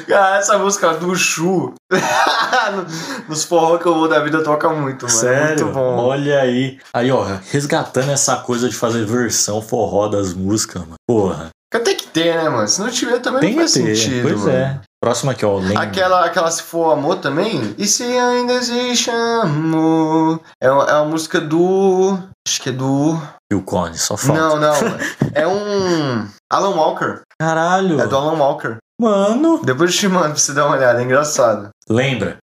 [0.08, 1.74] Cara, essa música do Chu.
[3.28, 5.18] Nos forró que eu vou da vida toca muito, mano.
[5.18, 5.66] sério.
[5.66, 5.98] Muito bom.
[6.08, 6.80] Olha aí.
[6.94, 10.96] Aí, ó, resgatando essa coisa de fazer versão forró das músicas, mano.
[11.08, 11.50] Porra,
[11.84, 12.68] Tem que ter, né, mano?
[12.68, 13.96] Se não tiver também tem não faz ter.
[13.96, 14.52] sentido, pois mano.
[14.52, 14.80] é.
[15.02, 15.58] Próxima aqui, ó.
[15.58, 15.84] Lembra.
[15.84, 17.76] Aquela, aquela Se For Amor também?
[17.78, 20.42] E se ainda existe amor?
[20.62, 22.18] É uma, é uma música do.
[22.48, 23.20] Acho que é do.
[23.52, 24.42] E o Cone, só falta.
[24.42, 24.76] Não, não.
[25.34, 26.28] é um.
[26.52, 27.22] Alan Walker.
[27.40, 28.02] Caralho.
[28.02, 28.78] É do Alan Walker.
[29.00, 29.62] Mano.
[29.64, 31.70] Depois eu te mando pra você dar uma olhada, é engraçado.
[31.88, 32.38] Lembra?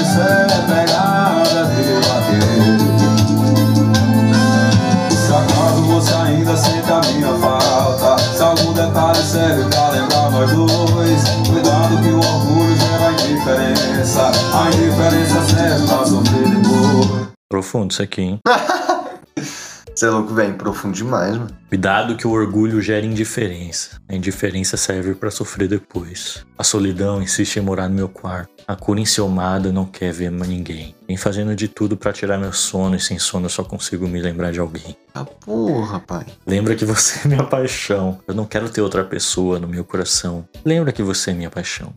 [0.00, 0.39] Isso é
[17.50, 18.38] Profundo isso aqui, hein?
[19.92, 20.54] Você é louco, velho.
[20.54, 21.50] Profundo demais, mano.
[21.68, 24.00] Cuidado que o orgulho gera indiferença.
[24.08, 26.46] A indiferença serve pra sofrer depois.
[26.56, 28.50] A solidão insiste em morar no meu quarto.
[28.66, 30.94] A cura enciumada não quer ver mais ninguém.
[31.06, 34.20] Vem fazendo de tudo pra tirar meu sono e sem sono eu só consigo me
[34.22, 34.96] lembrar de alguém.
[35.12, 36.24] Ah, porra, pai.
[36.46, 38.20] Lembra que você é minha paixão.
[38.26, 40.48] Eu não quero ter outra pessoa no meu coração.
[40.64, 41.92] Lembra que você é minha paixão.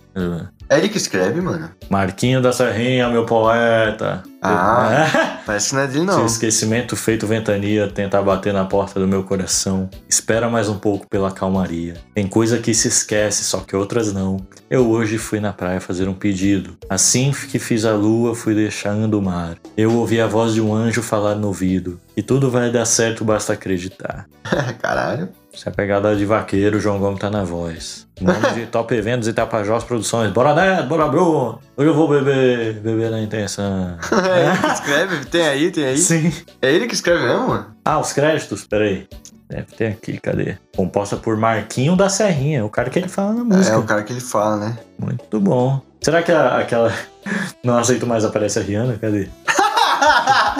[0.73, 1.69] É ele que escreve, mano.
[1.87, 4.23] Marquinho da Serrinha, meu poeta.
[4.41, 5.39] Ah.
[5.45, 6.23] Parece que não é dele, não.
[6.23, 11.07] o esquecimento feito ventania tenta bater na porta do meu coração, espera mais um pouco
[11.07, 11.93] pela calmaria.
[12.15, 14.37] Tem coisa que se esquece, só que outras não.
[14.67, 16.75] Eu hoje fui na praia fazer um pedido.
[16.89, 19.57] Assim que fiz a lua, fui deixando o mar.
[19.77, 22.01] Eu ouvi a voz de um anjo falar no ouvido.
[22.17, 24.25] E tudo vai dar certo, basta acreditar.
[24.81, 25.29] Caralho.
[25.55, 28.07] Se a pegada de vaqueiro, o João Gomes tá na voz.
[28.19, 30.31] Nome de Top Eventos e Tapajós Produções.
[30.31, 31.59] Bora Neto, bora Bruno.
[31.77, 33.95] Hoje eu vou beber, beber na intenção.
[34.11, 35.25] É ele que escreve?
[35.25, 35.97] Tem aí, tem aí?
[35.97, 36.33] Sim.
[36.61, 37.67] É ele que escreve mesmo, mano?
[37.85, 39.07] Ah, os créditos, peraí.
[39.47, 40.57] Deve ter aqui, cadê?
[40.75, 43.75] Composta por Marquinho da Serrinha, o cara que ele fala na música.
[43.75, 44.77] É o cara que ele fala, né?
[44.97, 45.79] Muito bom.
[46.01, 46.91] Será que a- aquela.
[47.63, 48.97] Não aceito mais aparece a Rihanna?
[48.99, 49.29] Cadê?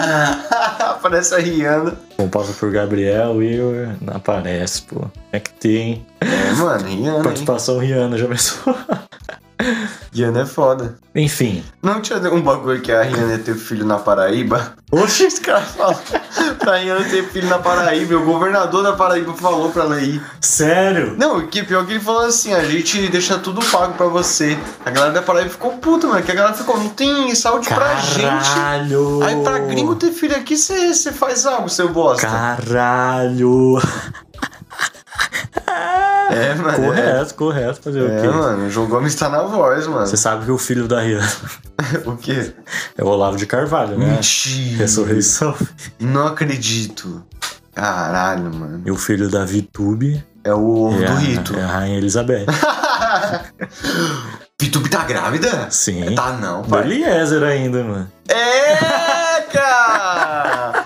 [1.02, 1.96] Parece a Rihanna.
[2.16, 3.88] Composta por Gabriel Will.
[4.00, 5.06] Não aparece, pô.
[5.32, 6.06] É que tem.
[6.20, 7.16] É, mano, Rihanna.
[7.18, 7.22] hein?
[7.22, 8.74] Participação Rihanna, já pensou?
[10.12, 10.96] Rihanna é foda.
[11.14, 11.64] Enfim.
[11.82, 14.74] Não tinha um bagulho que a Rihanna ia ter filho na Paraíba?
[14.90, 15.98] Oxi, os caras falam
[16.58, 18.16] pra Rihanna ter filho na Paraíba.
[18.16, 20.20] O governador da Paraíba falou pra ela ir.
[20.40, 21.14] Sério?
[21.16, 24.58] Não, que pior que ele falou assim, a gente deixa tudo pago pra você.
[24.84, 27.94] A galera da Paraíba ficou puta, mano, que a galera ficou, não tem saúde pra
[27.96, 28.22] gente.
[28.22, 29.22] Caralho!
[29.22, 32.26] Aí pra gringo ter filho aqui, você faz algo, seu bosta.
[32.26, 33.80] Caralho!
[36.30, 36.76] É, mano.
[36.76, 37.80] Correto, correto.
[37.82, 38.26] Fazer o É, quê?
[38.26, 40.06] é mano, o João Gomes tá na voz, mano.
[40.06, 41.28] Você sabe que o filho da Rihanna
[42.06, 42.52] o quê?
[42.96, 44.06] é o Olavo de Carvalho, né?
[44.06, 44.78] Mentira.
[44.78, 45.54] Ressurreição.
[45.98, 47.22] Não acredito.
[47.74, 48.82] Caralho, mano.
[48.86, 51.56] E o filho da VTube É o ovo é, do a, rito.
[51.58, 52.46] é a Rainha Elizabeth.
[54.60, 55.66] Vitube tá grávida?
[55.70, 56.14] Sim.
[56.14, 56.82] Tá não, Do pai.
[56.84, 58.10] Eliezer ainda, mano.
[58.28, 60.84] É, cara!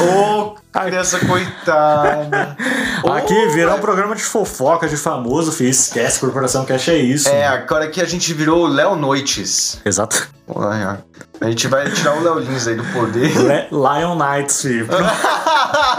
[0.00, 0.43] Ô,
[0.80, 2.56] criança coitada.
[3.16, 5.70] Aqui Ô, virou um programa de fofoca, de famoso, filho.
[5.70, 7.28] Esquece, Corporação Cash é isso.
[7.28, 7.62] É, mano.
[7.62, 9.80] agora que a gente virou o Léo Noites.
[9.84, 10.28] Exato.
[10.48, 11.04] Olha,
[11.40, 13.32] A gente vai tirar o Léo Lins aí do poder.
[13.38, 14.86] Le- Lion Knights, filho.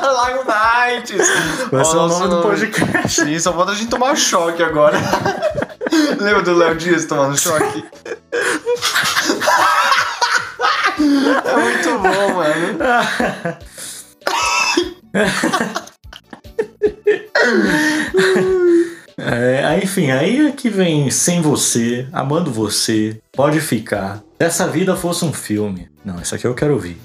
[0.05, 1.28] Lion Nights!
[1.71, 3.21] Vai ser o nome do podcast.
[3.23, 4.97] Sim, só falta a gente tomar choque agora.
[6.19, 7.86] Lembra do Léo Dias tomando choque?
[10.99, 13.57] é muito bom, mano.
[19.18, 24.18] É, enfim, aí é que vem sem você, amando você, pode ficar.
[24.18, 25.89] Se essa vida fosse um filme.
[26.03, 26.97] Não, isso aqui eu quero ouvir.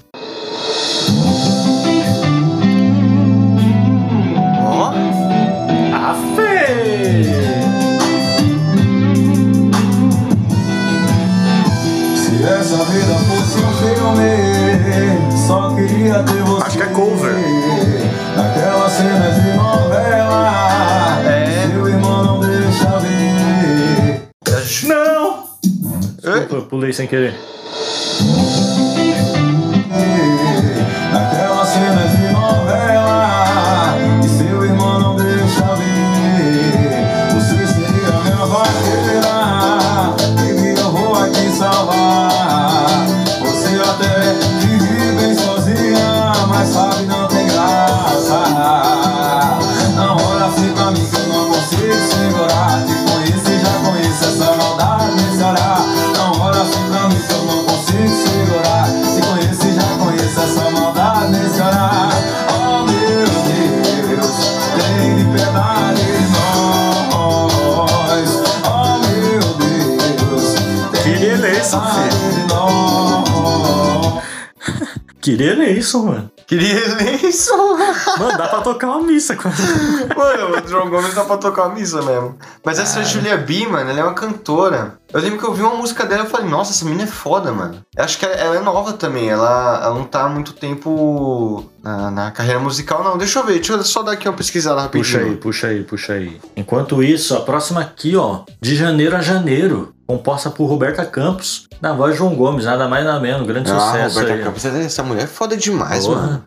[26.59, 27.50] Pulei sem querer.
[75.31, 76.29] Queria ler isso, mano.
[76.45, 77.55] Queria ler isso.
[78.19, 81.75] Mano, dá pra tocar uma missa com Mano, o João Gomes dá pra tocar uma
[81.75, 82.37] missa mesmo.
[82.65, 84.99] Mas essa Julia B, mano, ela é uma cantora.
[85.13, 87.51] Eu lembro que eu vi uma música dela e falei, nossa, essa menina é foda,
[87.51, 87.79] mano.
[87.95, 89.29] Eu acho que ela, é nova também.
[89.29, 93.17] Ela, ela não tá há muito tempo na, na carreira musical, não.
[93.17, 95.03] Deixa eu ver, deixa eu só dar aqui uma pesquisada rapidinho.
[95.03, 96.41] Puxa aí, puxa aí, puxa aí.
[96.55, 101.91] Enquanto isso, a próxima aqui, ó, de janeiro a janeiro, composta por Roberta Campos, na
[101.91, 104.43] voz de João Gomes, nada mais nada menos, grande Ah, sucesso Roberta aí.
[104.45, 106.21] Campos, essa mulher é foda demais, Porra.
[106.21, 106.43] mano.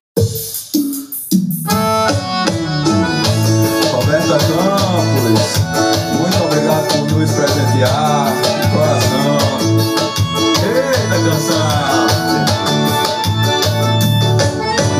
[3.92, 5.58] Roberta Campos,
[6.18, 8.43] muito obrigado por nos presentear.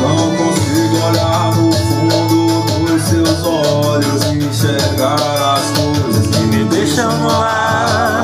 [0.01, 5.13] Não consigo olhar no fundo dos seus olhos e enxergar
[5.53, 8.23] as coisas que me deixam no ar.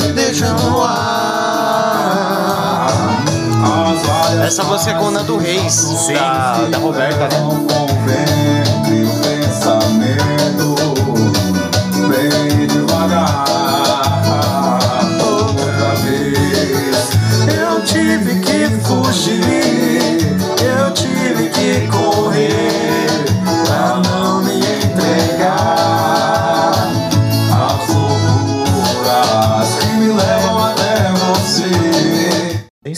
[0.00, 0.92] Me deixam no ar.
[4.46, 7.81] Essa música é com o Nando Reis, Sim, da, da Roberta, né?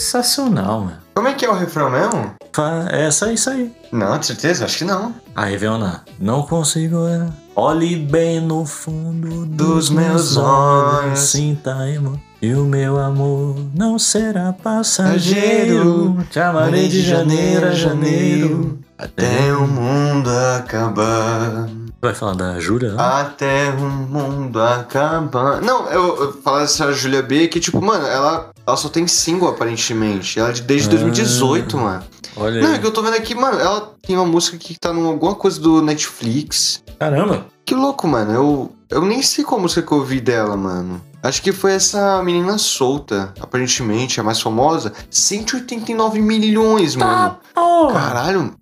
[0.09, 0.97] Sensacional, mano.
[1.15, 2.35] Como é que é o refrão mesmo?
[2.53, 3.73] Fa- Essa é isso aí.
[3.91, 4.65] Não, de certeza?
[4.65, 5.15] Acho que não.
[5.35, 7.27] Aí, Veona, não consigo olhar.
[7.55, 11.17] Olhe bem no fundo dos Dos meus olhos.
[11.19, 12.19] Sinta, irmão.
[12.39, 16.17] E o meu amor não será passageiro.
[16.29, 18.77] Te amarei de janeiro a janeiro.
[18.97, 21.67] Até o mundo acabar.
[22.05, 22.93] Vai falar da Jura?
[22.93, 22.95] né?
[23.03, 25.61] Até o mundo acabar.
[25.61, 29.49] Não, eu, eu falar dessa Julia B que, tipo, mano, ela, ela só tem single
[29.49, 30.39] aparentemente.
[30.39, 32.03] Ela é de- desde 2018, mano.
[32.37, 34.91] Olha Não, é que eu tô vendo aqui, mano, ela tem uma música que tá
[34.93, 36.83] em alguma coisa do Netflix.
[36.99, 37.45] Caramba.
[37.65, 38.31] Que louco, mano.
[38.33, 41.01] Eu, eu nem sei qual música que eu ouvi dela, mano.
[41.25, 44.93] Acho que foi essa menina solta, aparentemente, a mais famosa.
[45.09, 47.37] 189 milhões, mano.
[47.57, 47.87] Oh.
[47.91, 48.53] Caralho,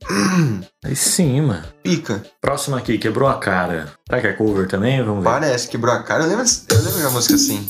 [0.86, 1.62] Aí sim, mano.
[1.84, 2.24] pica.
[2.40, 3.92] Próxima aqui, quebrou a cara.
[4.08, 5.04] Será que é cover também?
[5.04, 5.30] Vamos ver.
[5.30, 6.24] Parece, quebrou a cara.
[6.24, 7.68] Eu lembro, eu lembro de uma música assim.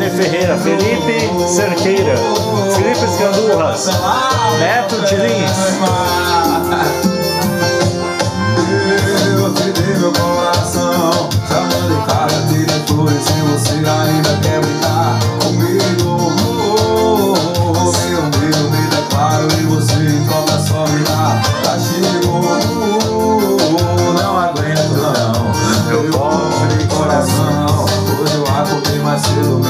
[0.00, 2.14] Wagner Ferreira, Felipe Cerqueira,
[2.74, 3.86] Felipe Escandurras,
[4.58, 5.58] Neto de Lins.
[9.26, 15.18] Eu te dei meu coração, chamando em casa, tirei flores se você ainda quer brincar
[15.42, 16.32] comigo.
[18.08, 22.40] Meu medo me declaro e você troca só me dá castigo.
[24.18, 27.84] Não aguento não, eu posso de coração.
[28.22, 29.69] Hoje eu acordei mais cedo,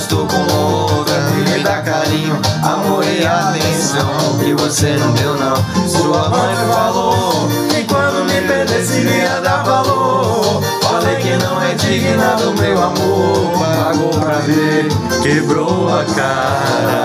[0.00, 1.20] estou com outra.
[1.46, 4.38] Me dá carinho, amor e atenção.
[4.38, 5.56] Que você não deu, não.
[5.88, 10.62] Sua mãe falou que quando me perdesse ia dar valor.
[10.82, 13.58] Falei que não é digna do meu amor.
[13.58, 14.88] Pagou pra ver,
[15.22, 17.00] quebrou a cara.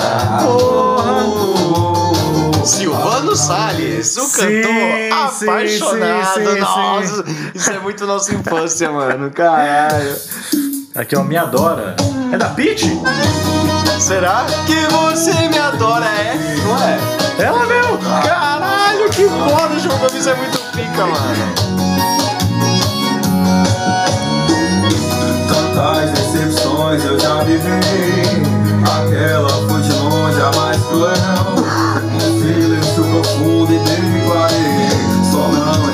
[2.64, 6.34] Silvano Salles, o Sim, cantor sim, apaixonado.
[6.34, 9.30] sim, sim, Nossa, isso é muito nossa infância, mano.
[9.30, 10.16] Caralho.
[10.96, 11.94] Aqui, ó, Me Adora.
[12.32, 12.90] É da Peach?
[14.00, 16.36] Será que você me adora, é?
[16.64, 17.46] Não é?
[17.46, 17.98] Ela mesmo.
[17.98, 21.54] Caralho, que foda, o João Gomes é muito pica, mano.
[25.50, 27.72] Tantas decepções eu já vivi.
[28.86, 31.14] Aquela foi de longe a mais cruel.
[32.14, 34.90] Um silêncio profundo e declarei.
[35.30, 35.85] Só não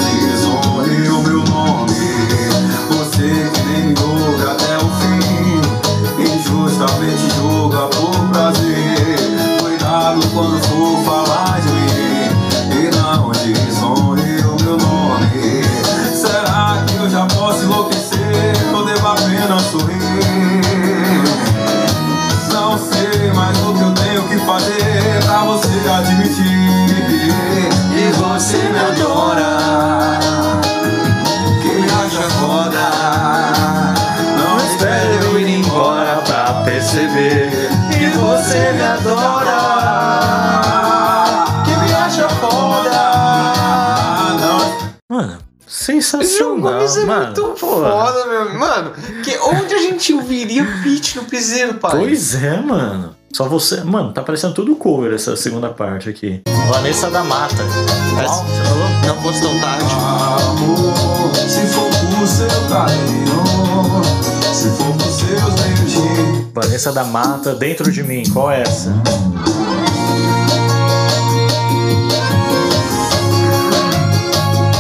[46.11, 47.25] João Sensacional, Gomes é mano.
[47.25, 47.91] muito Porra.
[47.91, 48.59] foda, meu.
[48.59, 48.91] Mano,
[49.23, 51.91] que, onde a gente ouviria Pitch no piseiro, pai?
[51.91, 53.15] Pois é, mano.
[53.33, 53.81] Só você.
[53.83, 56.41] Mano, tá parecendo tudo cover essa segunda parte aqui.
[56.67, 57.55] Vanessa da Mata.
[57.55, 58.45] Qual?
[58.45, 58.89] Você falou?
[59.07, 59.85] Não fosse tão tarde.
[59.85, 64.03] Amor, se for por seu carinho,
[64.53, 68.23] se for por seus Vanessa da Mata, dentro de mim.
[68.33, 68.91] Qual é essa?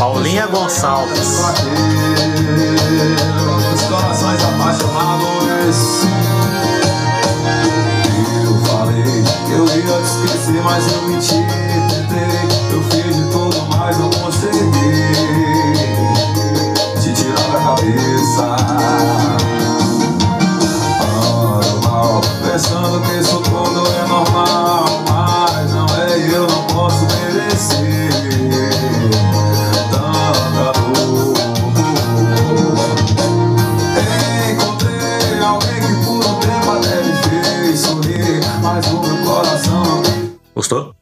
[0.01, 1.41] Paulinha Gonçalves.
[3.71, 6.07] os corações apaixonados.
[8.43, 13.95] Eu falei eu ia te esquecer, mas eu menti, tentei, eu fiz de tudo, mas
[13.99, 14.30] não consegui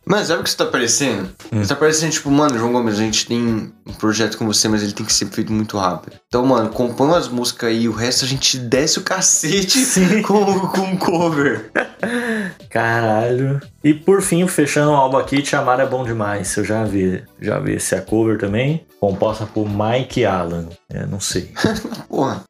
[0.09, 1.29] Mano, sabe o que você tá parecendo?
[1.53, 1.61] Hum.
[1.63, 4.81] Você tá parecendo, tipo, mano, João Gomes, a gente tem um projeto com você, mas
[4.81, 6.15] ele tem que ser feito muito rápido.
[6.27, 10.23] Então, mano, compõe umas músicas aí, o resto a gente desce o cacete Sim.
[10.25, 11.69] com, com cover.
[12.71, 13.61] Caralho.
[13.83, 16.57] E por fim, fechando o álbum aqui, Te Amar é Bom Demais.
[16.57, 17.23] Eu já vi.
[17.39, 18.87] Já vi esse é a cover também.
[18.99, 20.69] Composta por Mike Allen.
[20.89, 21.53] É, não sei.
[22.09, 22.43] Porra.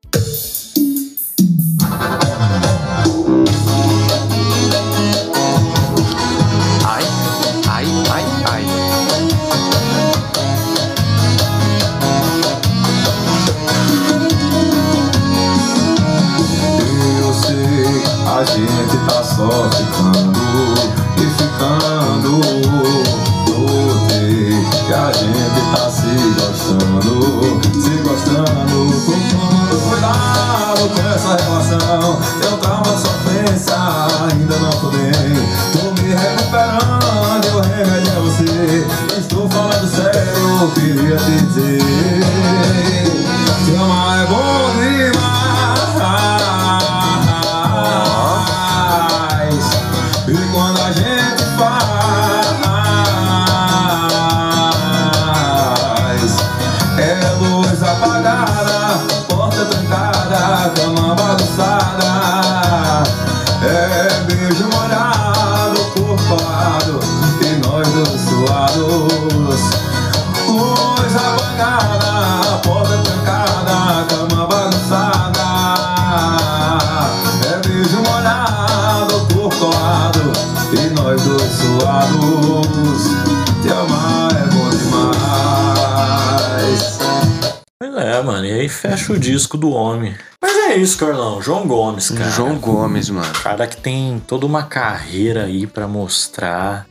[89.40, 90.14] Disco do homem.
[90.42, 91.42] Mas é isso, Carlão.
[91.42, 92.30] João Gomes, cara.
[92.30, 93.34] João Gomes, mano.
[93.42, 96.86] Cara que tem toda uma carreira aí pra mostrar.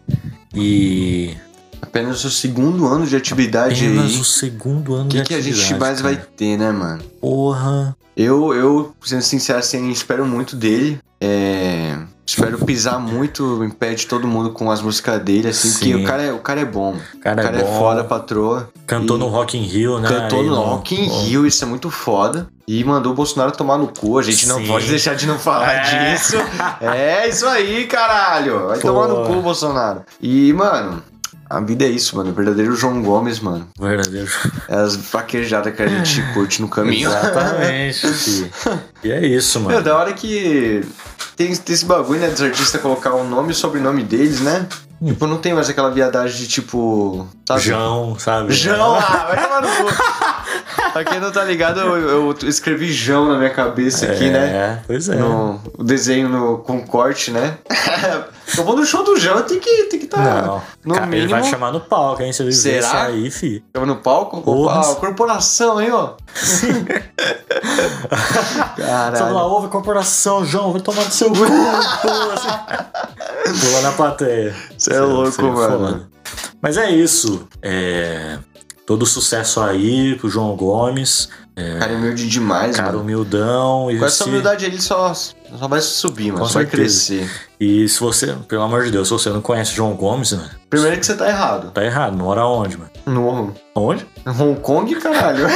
[0.55, 1.37] E
[1.81, 4.21] Apenas o segundo ano de atividade apenas aí.
[4.21, 6.29] o segundo ano O de que, que a gente atividade, mais vai cara.
[6.37, 7.03] ter, né, mano?
[7.21, 7.97] Porra.
[8.17, 10.99] Eu, eu, sendo sincero, assim, espero muito dele.
[12.69, 16.03] É, pisar muito em pé de todo mundo com as músicas dele, assim, porque Sim.
[16.03, 16.95] o cara é, o cara é bom.
[17.15, 17.79] O cara, o cara é é, bom.
[17.79, 18.69] foda, patroa.
[18.87, 20.09] Cantou E no Rock in Rio, né?
[20.09, 22.49] Cantou Aí no Rock in Rio, isso é muito foda.
[22.67, 24.19] E mandou o Bolsonaro tomar no cu.
[24.19, 24.67] A gente não Sim.
[24.67, 26.13] pode deixar de não falar É.
[26.15, 26.37] disso.
[26.81, 28.69] É isso aí, caralho.
[28.69, 28.89] Vai Pô.
[28.89, 30.03] tomar no cu, Bolsonaro.
[30.21, 31.03] E, mano,
[31.49, 32.31] a vida é isso, mano.
[32.31, 33.69] O verdadeiro João Gomes, mano.
[33.79, 34.31] Verdadeiro.
[34.69, 37.09] É as vaquejadas que a gente curte no caminho.
[37.09, 38.51] Exatamente.
[39.03, 39.83] e é isso, Meu, mano.
[39.83, 40.85] da hora que
[41.37, 44.67] tem, tem esse bagulho, né, dos artistas colocar o nome e o sobrenome deles, né?
[45.01, 45.09] Hum.
[45.09, 47.27] Tipo, não tem mais aquela viadagem de tipo.
[47.47, 47.61] Sabe?
[47.61, 48.53] João, sabe?
[48.53, 49.95] João, ah, vai tomar no cu.
[50.93, 54.39] pra quem não tá ligado, eu, eu escrevi João na minha cabeça aqui, né?
[54.39, 55.15] É, pois é.
[55.15, 57.57] No o desenho no, com corte, né?
[58.57, 61.17] Eu vou no show do João, tem que tem que tá Não, no cara, ele
[61.17, 61.31] mínimo.
[61.31, 62.33] vai chamar no palco, hein?
[62.33, 62.79] Se ele Será?
[62.79, 63.65] isso aí, fi.
[63.73, 64.43] Tava no palco?
[64.45, 66.15] Opa, corporação aí, ó.
[66.35, 66.67] Só
[68.85, 69.37] lá, Caralho.
[69.37, 71.37] ouve a corporação, João, vai tomar no seu cu.
[71.37, 72.35] pula,
[73.83, 74.55] na plateia.
[74.77, 75.79] Você é louco, Seria mano.
[75.79, 76.09] foda.
[76.61, 77.47] Mas é isso.
[77.63, 78.39] É...
[78.87, 81.29] Todo sucesso aí pro João Gomes.
[81.79, 83.01] Cara, é humilde demais, Cara mano.
[83.03, 83.91] humildão.
[83.91, 86.39] E Com essa se- humildade ele só, só vai subir, mano.
[86.41, 87.07] Com Só vai certeza.
[87.15, 87.31] crescer.
[87.59, 90.99] E se você, pelo amor de Deus, se você não conhece João Gomes, mano, Primeiro
[90.99, 91.71] que você tá errado.
[91.73, 92.17] tá errado.
[92.17, 92.91] Mora onde, mano?
[93.07, 94.07] No Onde?
[94.27, 95.47] Hong Kong, caralho.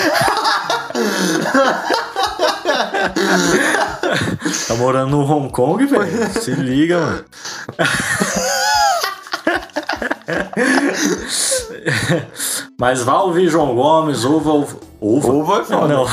[4.69, 6.41] Tá morando no Hong Kong, velho?
[6.41, 7.25] Se liga, mano.
[12.79, 14.67] Mas vá ouvir João Gomes, ouva o.
[15.01, 15.33] Ouva?
[15.33, 15.89] Ouva é foda.
[15.95, 16.07] Não.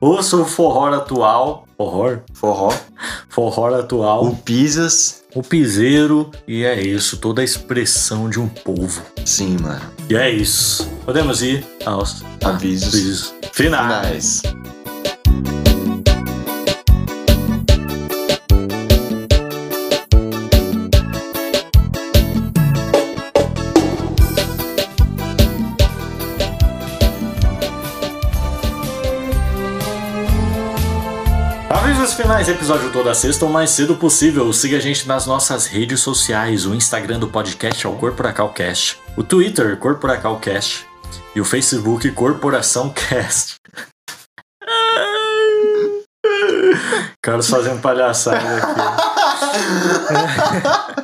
[0.00, 1.66] Ouça o forró atual.
[1.76, 2.16] Forró?
[2.34, 2.72] Forró.
[3.28, 4.24] Forró atual.
[4.26, 5.22] O Pisas.
[5.34, 6.30] O piseiro.
[6.46, 7.16] E é isso.
[7.16, 9.02] Toda a expressão de um povo.
[9.24, 9.80] Sim, mano.
[10.08, 10.86] E é isso.
[11.04, 12.88] Podemos ir aos Avisos.
[12.88, 14.40] avisos finais.
[14.40, 14.42] Finais.
[32.12, 34.52] Avisos finais, episódio toda sexta o mais cedo possível.
[34.52, 36.66] Siga a gente nas nossas redes sociais.
[36.66, 38.98] O Instagram do podcast é o Corporacalcast.
[39.16, 40.86] O Twitter, Corporacalcast.
[41.34, 43.54] E o Facebook, Corporação Cast.
[47.22, 48.80] Carlos fazendo palhaçada aqui.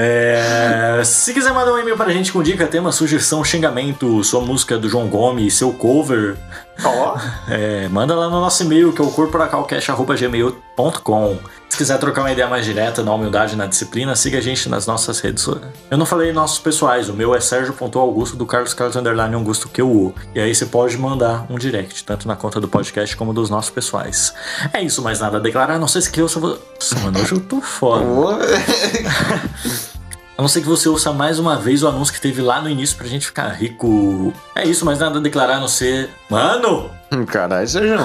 [0.00, 4.78] É, se quiser mandar um e-mail pra gente com dica, tema, sugestão, xingamento, sua música
[4.78, 6.36] do João Gomes, seu cover,
[6.84, 7.16] Ó.
[7.48, 11.38] é, manda lá no nosso e-mail, que é o corporacalcast.gmail.com.
[11.68, 14.86] Se quiser trocar uma ideia mais direta, na humildade, na disciplina, siga a gente nas
[14.86, 15.72] nossas redes sociais.
[15.90, 19.82] Eu não falei nossos pessoais, o meu é Sérgio.augusto, do Carlos Carlos Underline Augusto que
[19.82, 23.50] o E aí você pode mandar um direct, tanto na conta do podcast como dos
[23.50, 24.32] nossos pessoais.
[24.72, 26.50] É isso, mais nada a declarar, não sei se que eu só vou...
[26.50, 28.04] Nossa, mano, hoje eu tô foda.
[30.38, 32.70] A não ser que você ouça mais uma vez o anúncio que teve lá no
[32.70, 34.32] início pra gente ficar rico.
[34.54, 36.10] É isso, mas nada a declarar a não ser.
[36.30, 36.92] Mano!
[37.26, 37.98] Caralho, Sérgio.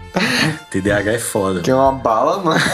[0.72, 1.60] TDAH é foda.
[1.60, 2.58] Quer uma bala, mano?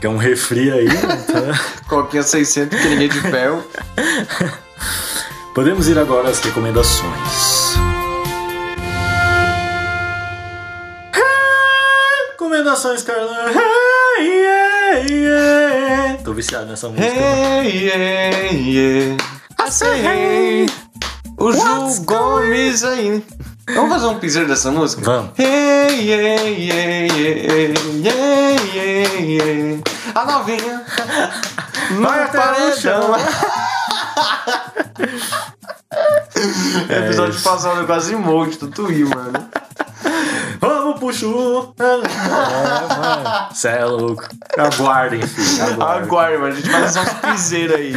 [0.00, 0.88] Quer um refri aí?
[0.88, 1.44] Então...
[1.86, 3.62] Coquinha 600, pequenininha de ferro.
[5.54, 7.76] Podemos ir agora às recomendações.
[12.32, 13.52] Recomendações, Carlão.
[14.18, 15.63] Yeah, yeah.
[16.24, 17.06] Tô viciado nessa música.
[17.06, 19.16] Hey, yeah, yeah.
[19.60, 20.66] I say hey.
[21.38, 23.24] O Ju Gomes aí.
[23.74, 25.02] Vamos fazer um piseiro dessa música?
[25.02, 25.30] Vamos.
[25.38, 29.82] Hey, yeah, yeah, yeah, yeah, yeah, yeah.
[30.14, 30.82] A novinha.
[32.00, 33.14] Vai até o paredão.
[36.88, 37.44] É Episódio isso.
[37.48, 39.48] passado eu quase morro de tutuí, mano.
[40.66, 41.74] Vamos pro chu.
[41.78, 43.48] É, mano.
[43.54, 44.24] Cê é louco.
[44.56, 45.62] Aguardem, filho.
[45.64, 46.04] Aguardem.
[46.08, 46.52] Aguarde, mano.
[46.52, 47.92] A gente vai fazer uns piseiros aí.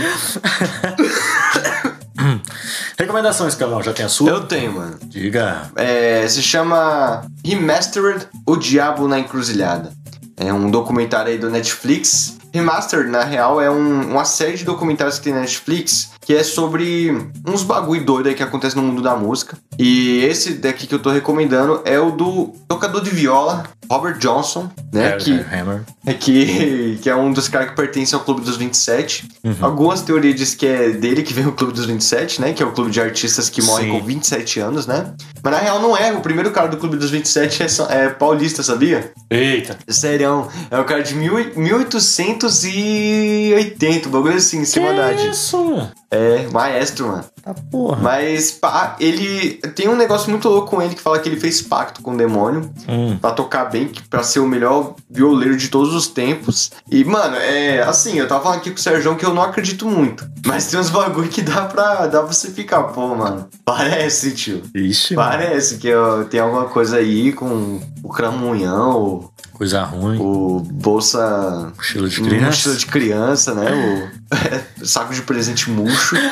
[2.97, 3.81] Recomendações, Carlão.
[3.83, 4.29] Já tem a sua?
[4.29, 4.97] Eu tenho, mano.
[5.05, 5.69] Diga.
[5.75, 9.91] É, se chama Remastered O Diabo na Encruzilhada.
[10.35, 12.37] É um documentário aí do Netflix.
[12.53, 16.43] Remastered, na real, é um- uma série de documentários que tem na Netflix que é
[16.43, 17.09] sobre
[17.47, 19.57] uns bagulho doido aí que acontece no mundo da música.
[19.79, 24.69] E esse daqui que eu tô recomendando é o do tocador de viola, Robert Johnson,
[24.91, 25.13] né?
[25.13, 25.83] É, que, é, Hammer.
[26.05, 29.25] é que, que é um dos caras que pertence ao Clube dos 27.
[29.41, 29.55] Uhum.
[29.61, 32.51] Algumas teorias dizem que é dele que vem o Clube dos 27, né?
[32.51, 33.97] Que é o clube de artistas que morrem Sim.
[33.97, 35.13] com 27 anos, né?
[35.41, 36.11] Mas na real não é.
[36.11, 37.67] O primeiro cara do Clube dos 27 é,
[38.03, 39.13] é paulista, sabia?
[39.29, 39.77] Eita.
[39.87, 40.49] Sério.
[40.69, 45.89] É o cara de mil, e- 1880, um bagulho assim, em cima da isso?
[46.09, 47.25] É, maestro, mano.
[47.43, 48.01] Tá porra.
[48.01, 51.61] Mas pá, ele tem um negócio muito louco com ele que fala que ele fez
[51.61, 53.17] pacto com o demônio Hum.
[53.21, 56.71] pra tocar bem, pra ser o melhor violeiro de todos os tempos.
[56.89, 59.85] E, mano, é assim, eu tava falando aqui com o Sérgio que eu não acredito
[59.85, 60.25] muito.
[60.45, 63.47] Mas tem uns bagulho que dá pra, dá pra você ficar, pô, mano.
[63.65, 64.63] Parece, tio.
[64.73, 65.29] Ixi, mano.
[65.29, 70.17] Parece que ó, tem alguma coisa aí com o cramunhão, Coisa ruim.
[70.19, 71.73] o bolsa.
[71.75, 72.45] Mochila de criança.
[72.45, 73.71] Mochila de criança, né?
[74.13, 74.16] O
[74.83, 76.15] saco de presente murcho.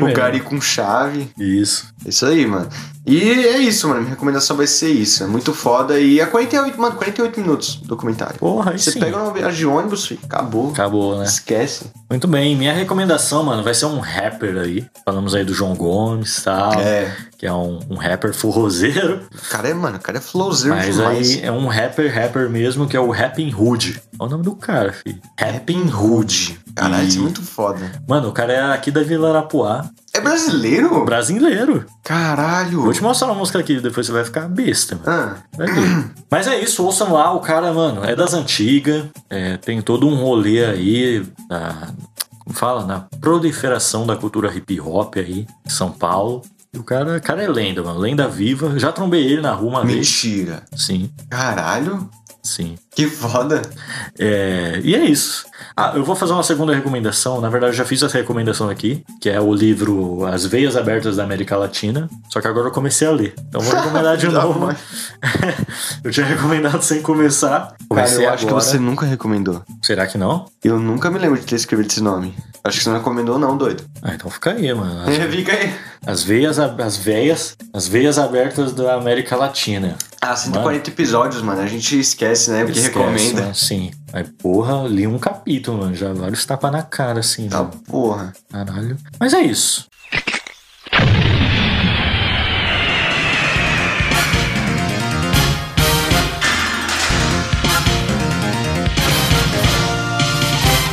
[0.00, 1.28] O gari com chave.
[1.36, 1.92] Isso.
[2.06, 2.68] Isso aí, mano.
[3.06, 4.00] E é isso, mano.
[4.00, 5.22] Minha recomendação vai ser isso.
[5.22, 5.98] É muito foda.
[6.00, 8.38] E é 48, mano, 48 minutos documentário.
[8.38, 9.00] Porra, aí Você sim.
[9.00, 10.70] pega uma viagem de ônibus, filho, acabou.
[10.70, 11.24] Acabou, né?
[11.24, 11.86] Esquece.
[12.08, 14.86] Muito bem, minha recomendação, mano, vai ser um rapper aí.
[15.04, 16.72] Falamos aí do João Gomes e tal.
[16.74, 17.14] É.
[17.36, 19.20] Que é um, um rapper forrozeiro.
[19.34, 21.30] O cara é, mano, o cara é flowzeiro Mas demais.
[21.30, 24.00] aí é um rapper, rapper mesmo, que é o Rapping Hood.
[24.18, 25.20] É o nome do cara, filho.
[25.38, 26.60] Rapping Hood.
[26.74, 27.92] Caralho, isso é muito foda.
[28.08, 29.88] Mano, o cara é aqui da Vila Arapuá.
[30.12, 31.04] É brasileiro?
[31.04, 31.84] Brasileiro.
[32.02, 32.82] Caralho.
[32.82, 35.06] Vou te mostrar uma música aqui, depois você vai ficar besta, mano.
[35.08, 36.10] Ah, Vai ver.
[36.30, 40.14] Mas é isso, ouçam lá, o cara, mano, é das antigas, é, tem todo um
[40.16, 41.88] rolê aí, na,
[42.40, 46.42] como fala, na proliferação da cultura hip hop aí, em São Paulo.
[46.72, 48.76] E o cara, cara é lenda, mano, lenda viva.
[48.78, 49.96] Já trombei ele na rua uma vez.
[49.98, 50.64] mentira.
[50.76, 51.08] Sim.
[51.30, 52.08] Caralho.
[52.44, 52.76] Sim.
[52.94, 53.62] Que foda.
[54.18, 55.46] É, e é isso.
[55.74, 57.40] Ah, eu vou fazer uma segunda recomendação.
[57.40, 61.16] Na verdade, eu já fiz essa recomendação aqui, que é o livro As Veias Abertas
[61.16, 62.08] da América Latina.
[62.28, 63.34] Só que agora eu comecei a ler.
[63.48, 64.68] Então vou recomendar de novo.
[66.04, 67.60] eu tinha recomendado sem começar.
[67.68, 68.64] Cara, Comecei eu acho que agora.
[68.64, 69.62] você nunca recomendou.
[69.82, 70.46] Será que não?
[70.62, 72.34] Eu nunca me lembro de ter escrevido esse nome.
[72.62, 73.84] Acho que você não recomendou, não, doido.
[74.02, 75.00] Ah, então fica aí, mano.
[75.02, 75.74] As, Fica aí.
[76.06, 79.96] as veias, as veias, as veias abertas da América Latina.
[80.26, 81.60] Ah, 140 episódios, mano.
[81.60, 82.64] A gente esquece, né?
[82.64, 83.42] Porque Esquece, recomenda.
[83.42, 83.90] mano, Sim.
[84.10, 85.94] Aí, porra, li um capítulo, mano.
[85.94, 87.46] Já vários tapas na cara, assim.
[87.46, 87.70] Tá né?
[87.86, 88.32] porra.
[88.50, 88.96] Caralho.
[89.20, 89.86] Mas é isso.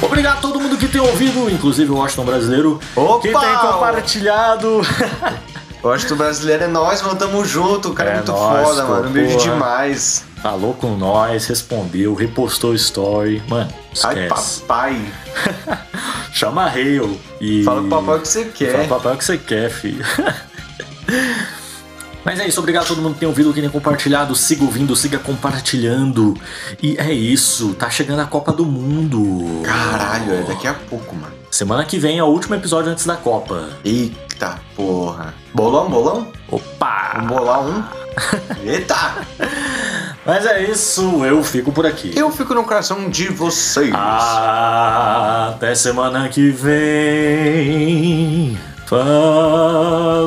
[0.01, 3.21] Obrigado a todo mundo que tem ouvido, inclusive o Washington Brasileiro, Opa!
[3.21, 4.81] que tem compartilhado.
[5.83, 7.15] Eu acho que o brasileiro é nós, mano.
[7.15, 7.89] Tamo junto.
[7.89, 9.09] O cara é, É muito nóis, foda, pô, mano.
[9.09, 10.23] Um beijo demais.
[10.41, 13.41] Falou com nós, respondeu, repostou story.
[13.47, 13.71] Mano,
[14.03, 14.61] Ai, esquece.
[14.61, 15.01] papai.
[16.33, 17.63] Chama Hale e.
[17.63, 18.77] Fala pro papai o que você Fala quer.
[18.87, 20.05] pro papai o que você quer, filho.
[22.23, 24.35] Mas é isso, obrigado a todo mundo que tem ouvido, que tem compartilhado.
[24.35, 26.35] Siga ouvindo, siga compartilhando.
[26.81, 29.61] E é isso, tá chegando a Copa do Mundo.
[29.63, 31.40] Caralho, é daqui a pouco, mano.
[31.51, 33.71] Semana que vem é o último episódio antes da Copa.
[33.83, 35.33] Eita porra.
[35.53, 36.27] Bolão, bolão?
[36.49, 37.11] Opa!
[37.15, 37.83] Vamos bolar um?
[38.63, 38.95] Eita!
[40.25, 42.13] Mas é isso, eu fico por aqui.
[42.15, 43.91] Eu fico no coração de vocês.
[43.93, 45.49] Ah.
[45.55, 47.77] Até semana que vem.
[48.85, 50.21] Falou.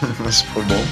[0.24, 0.82] Mas foi bom.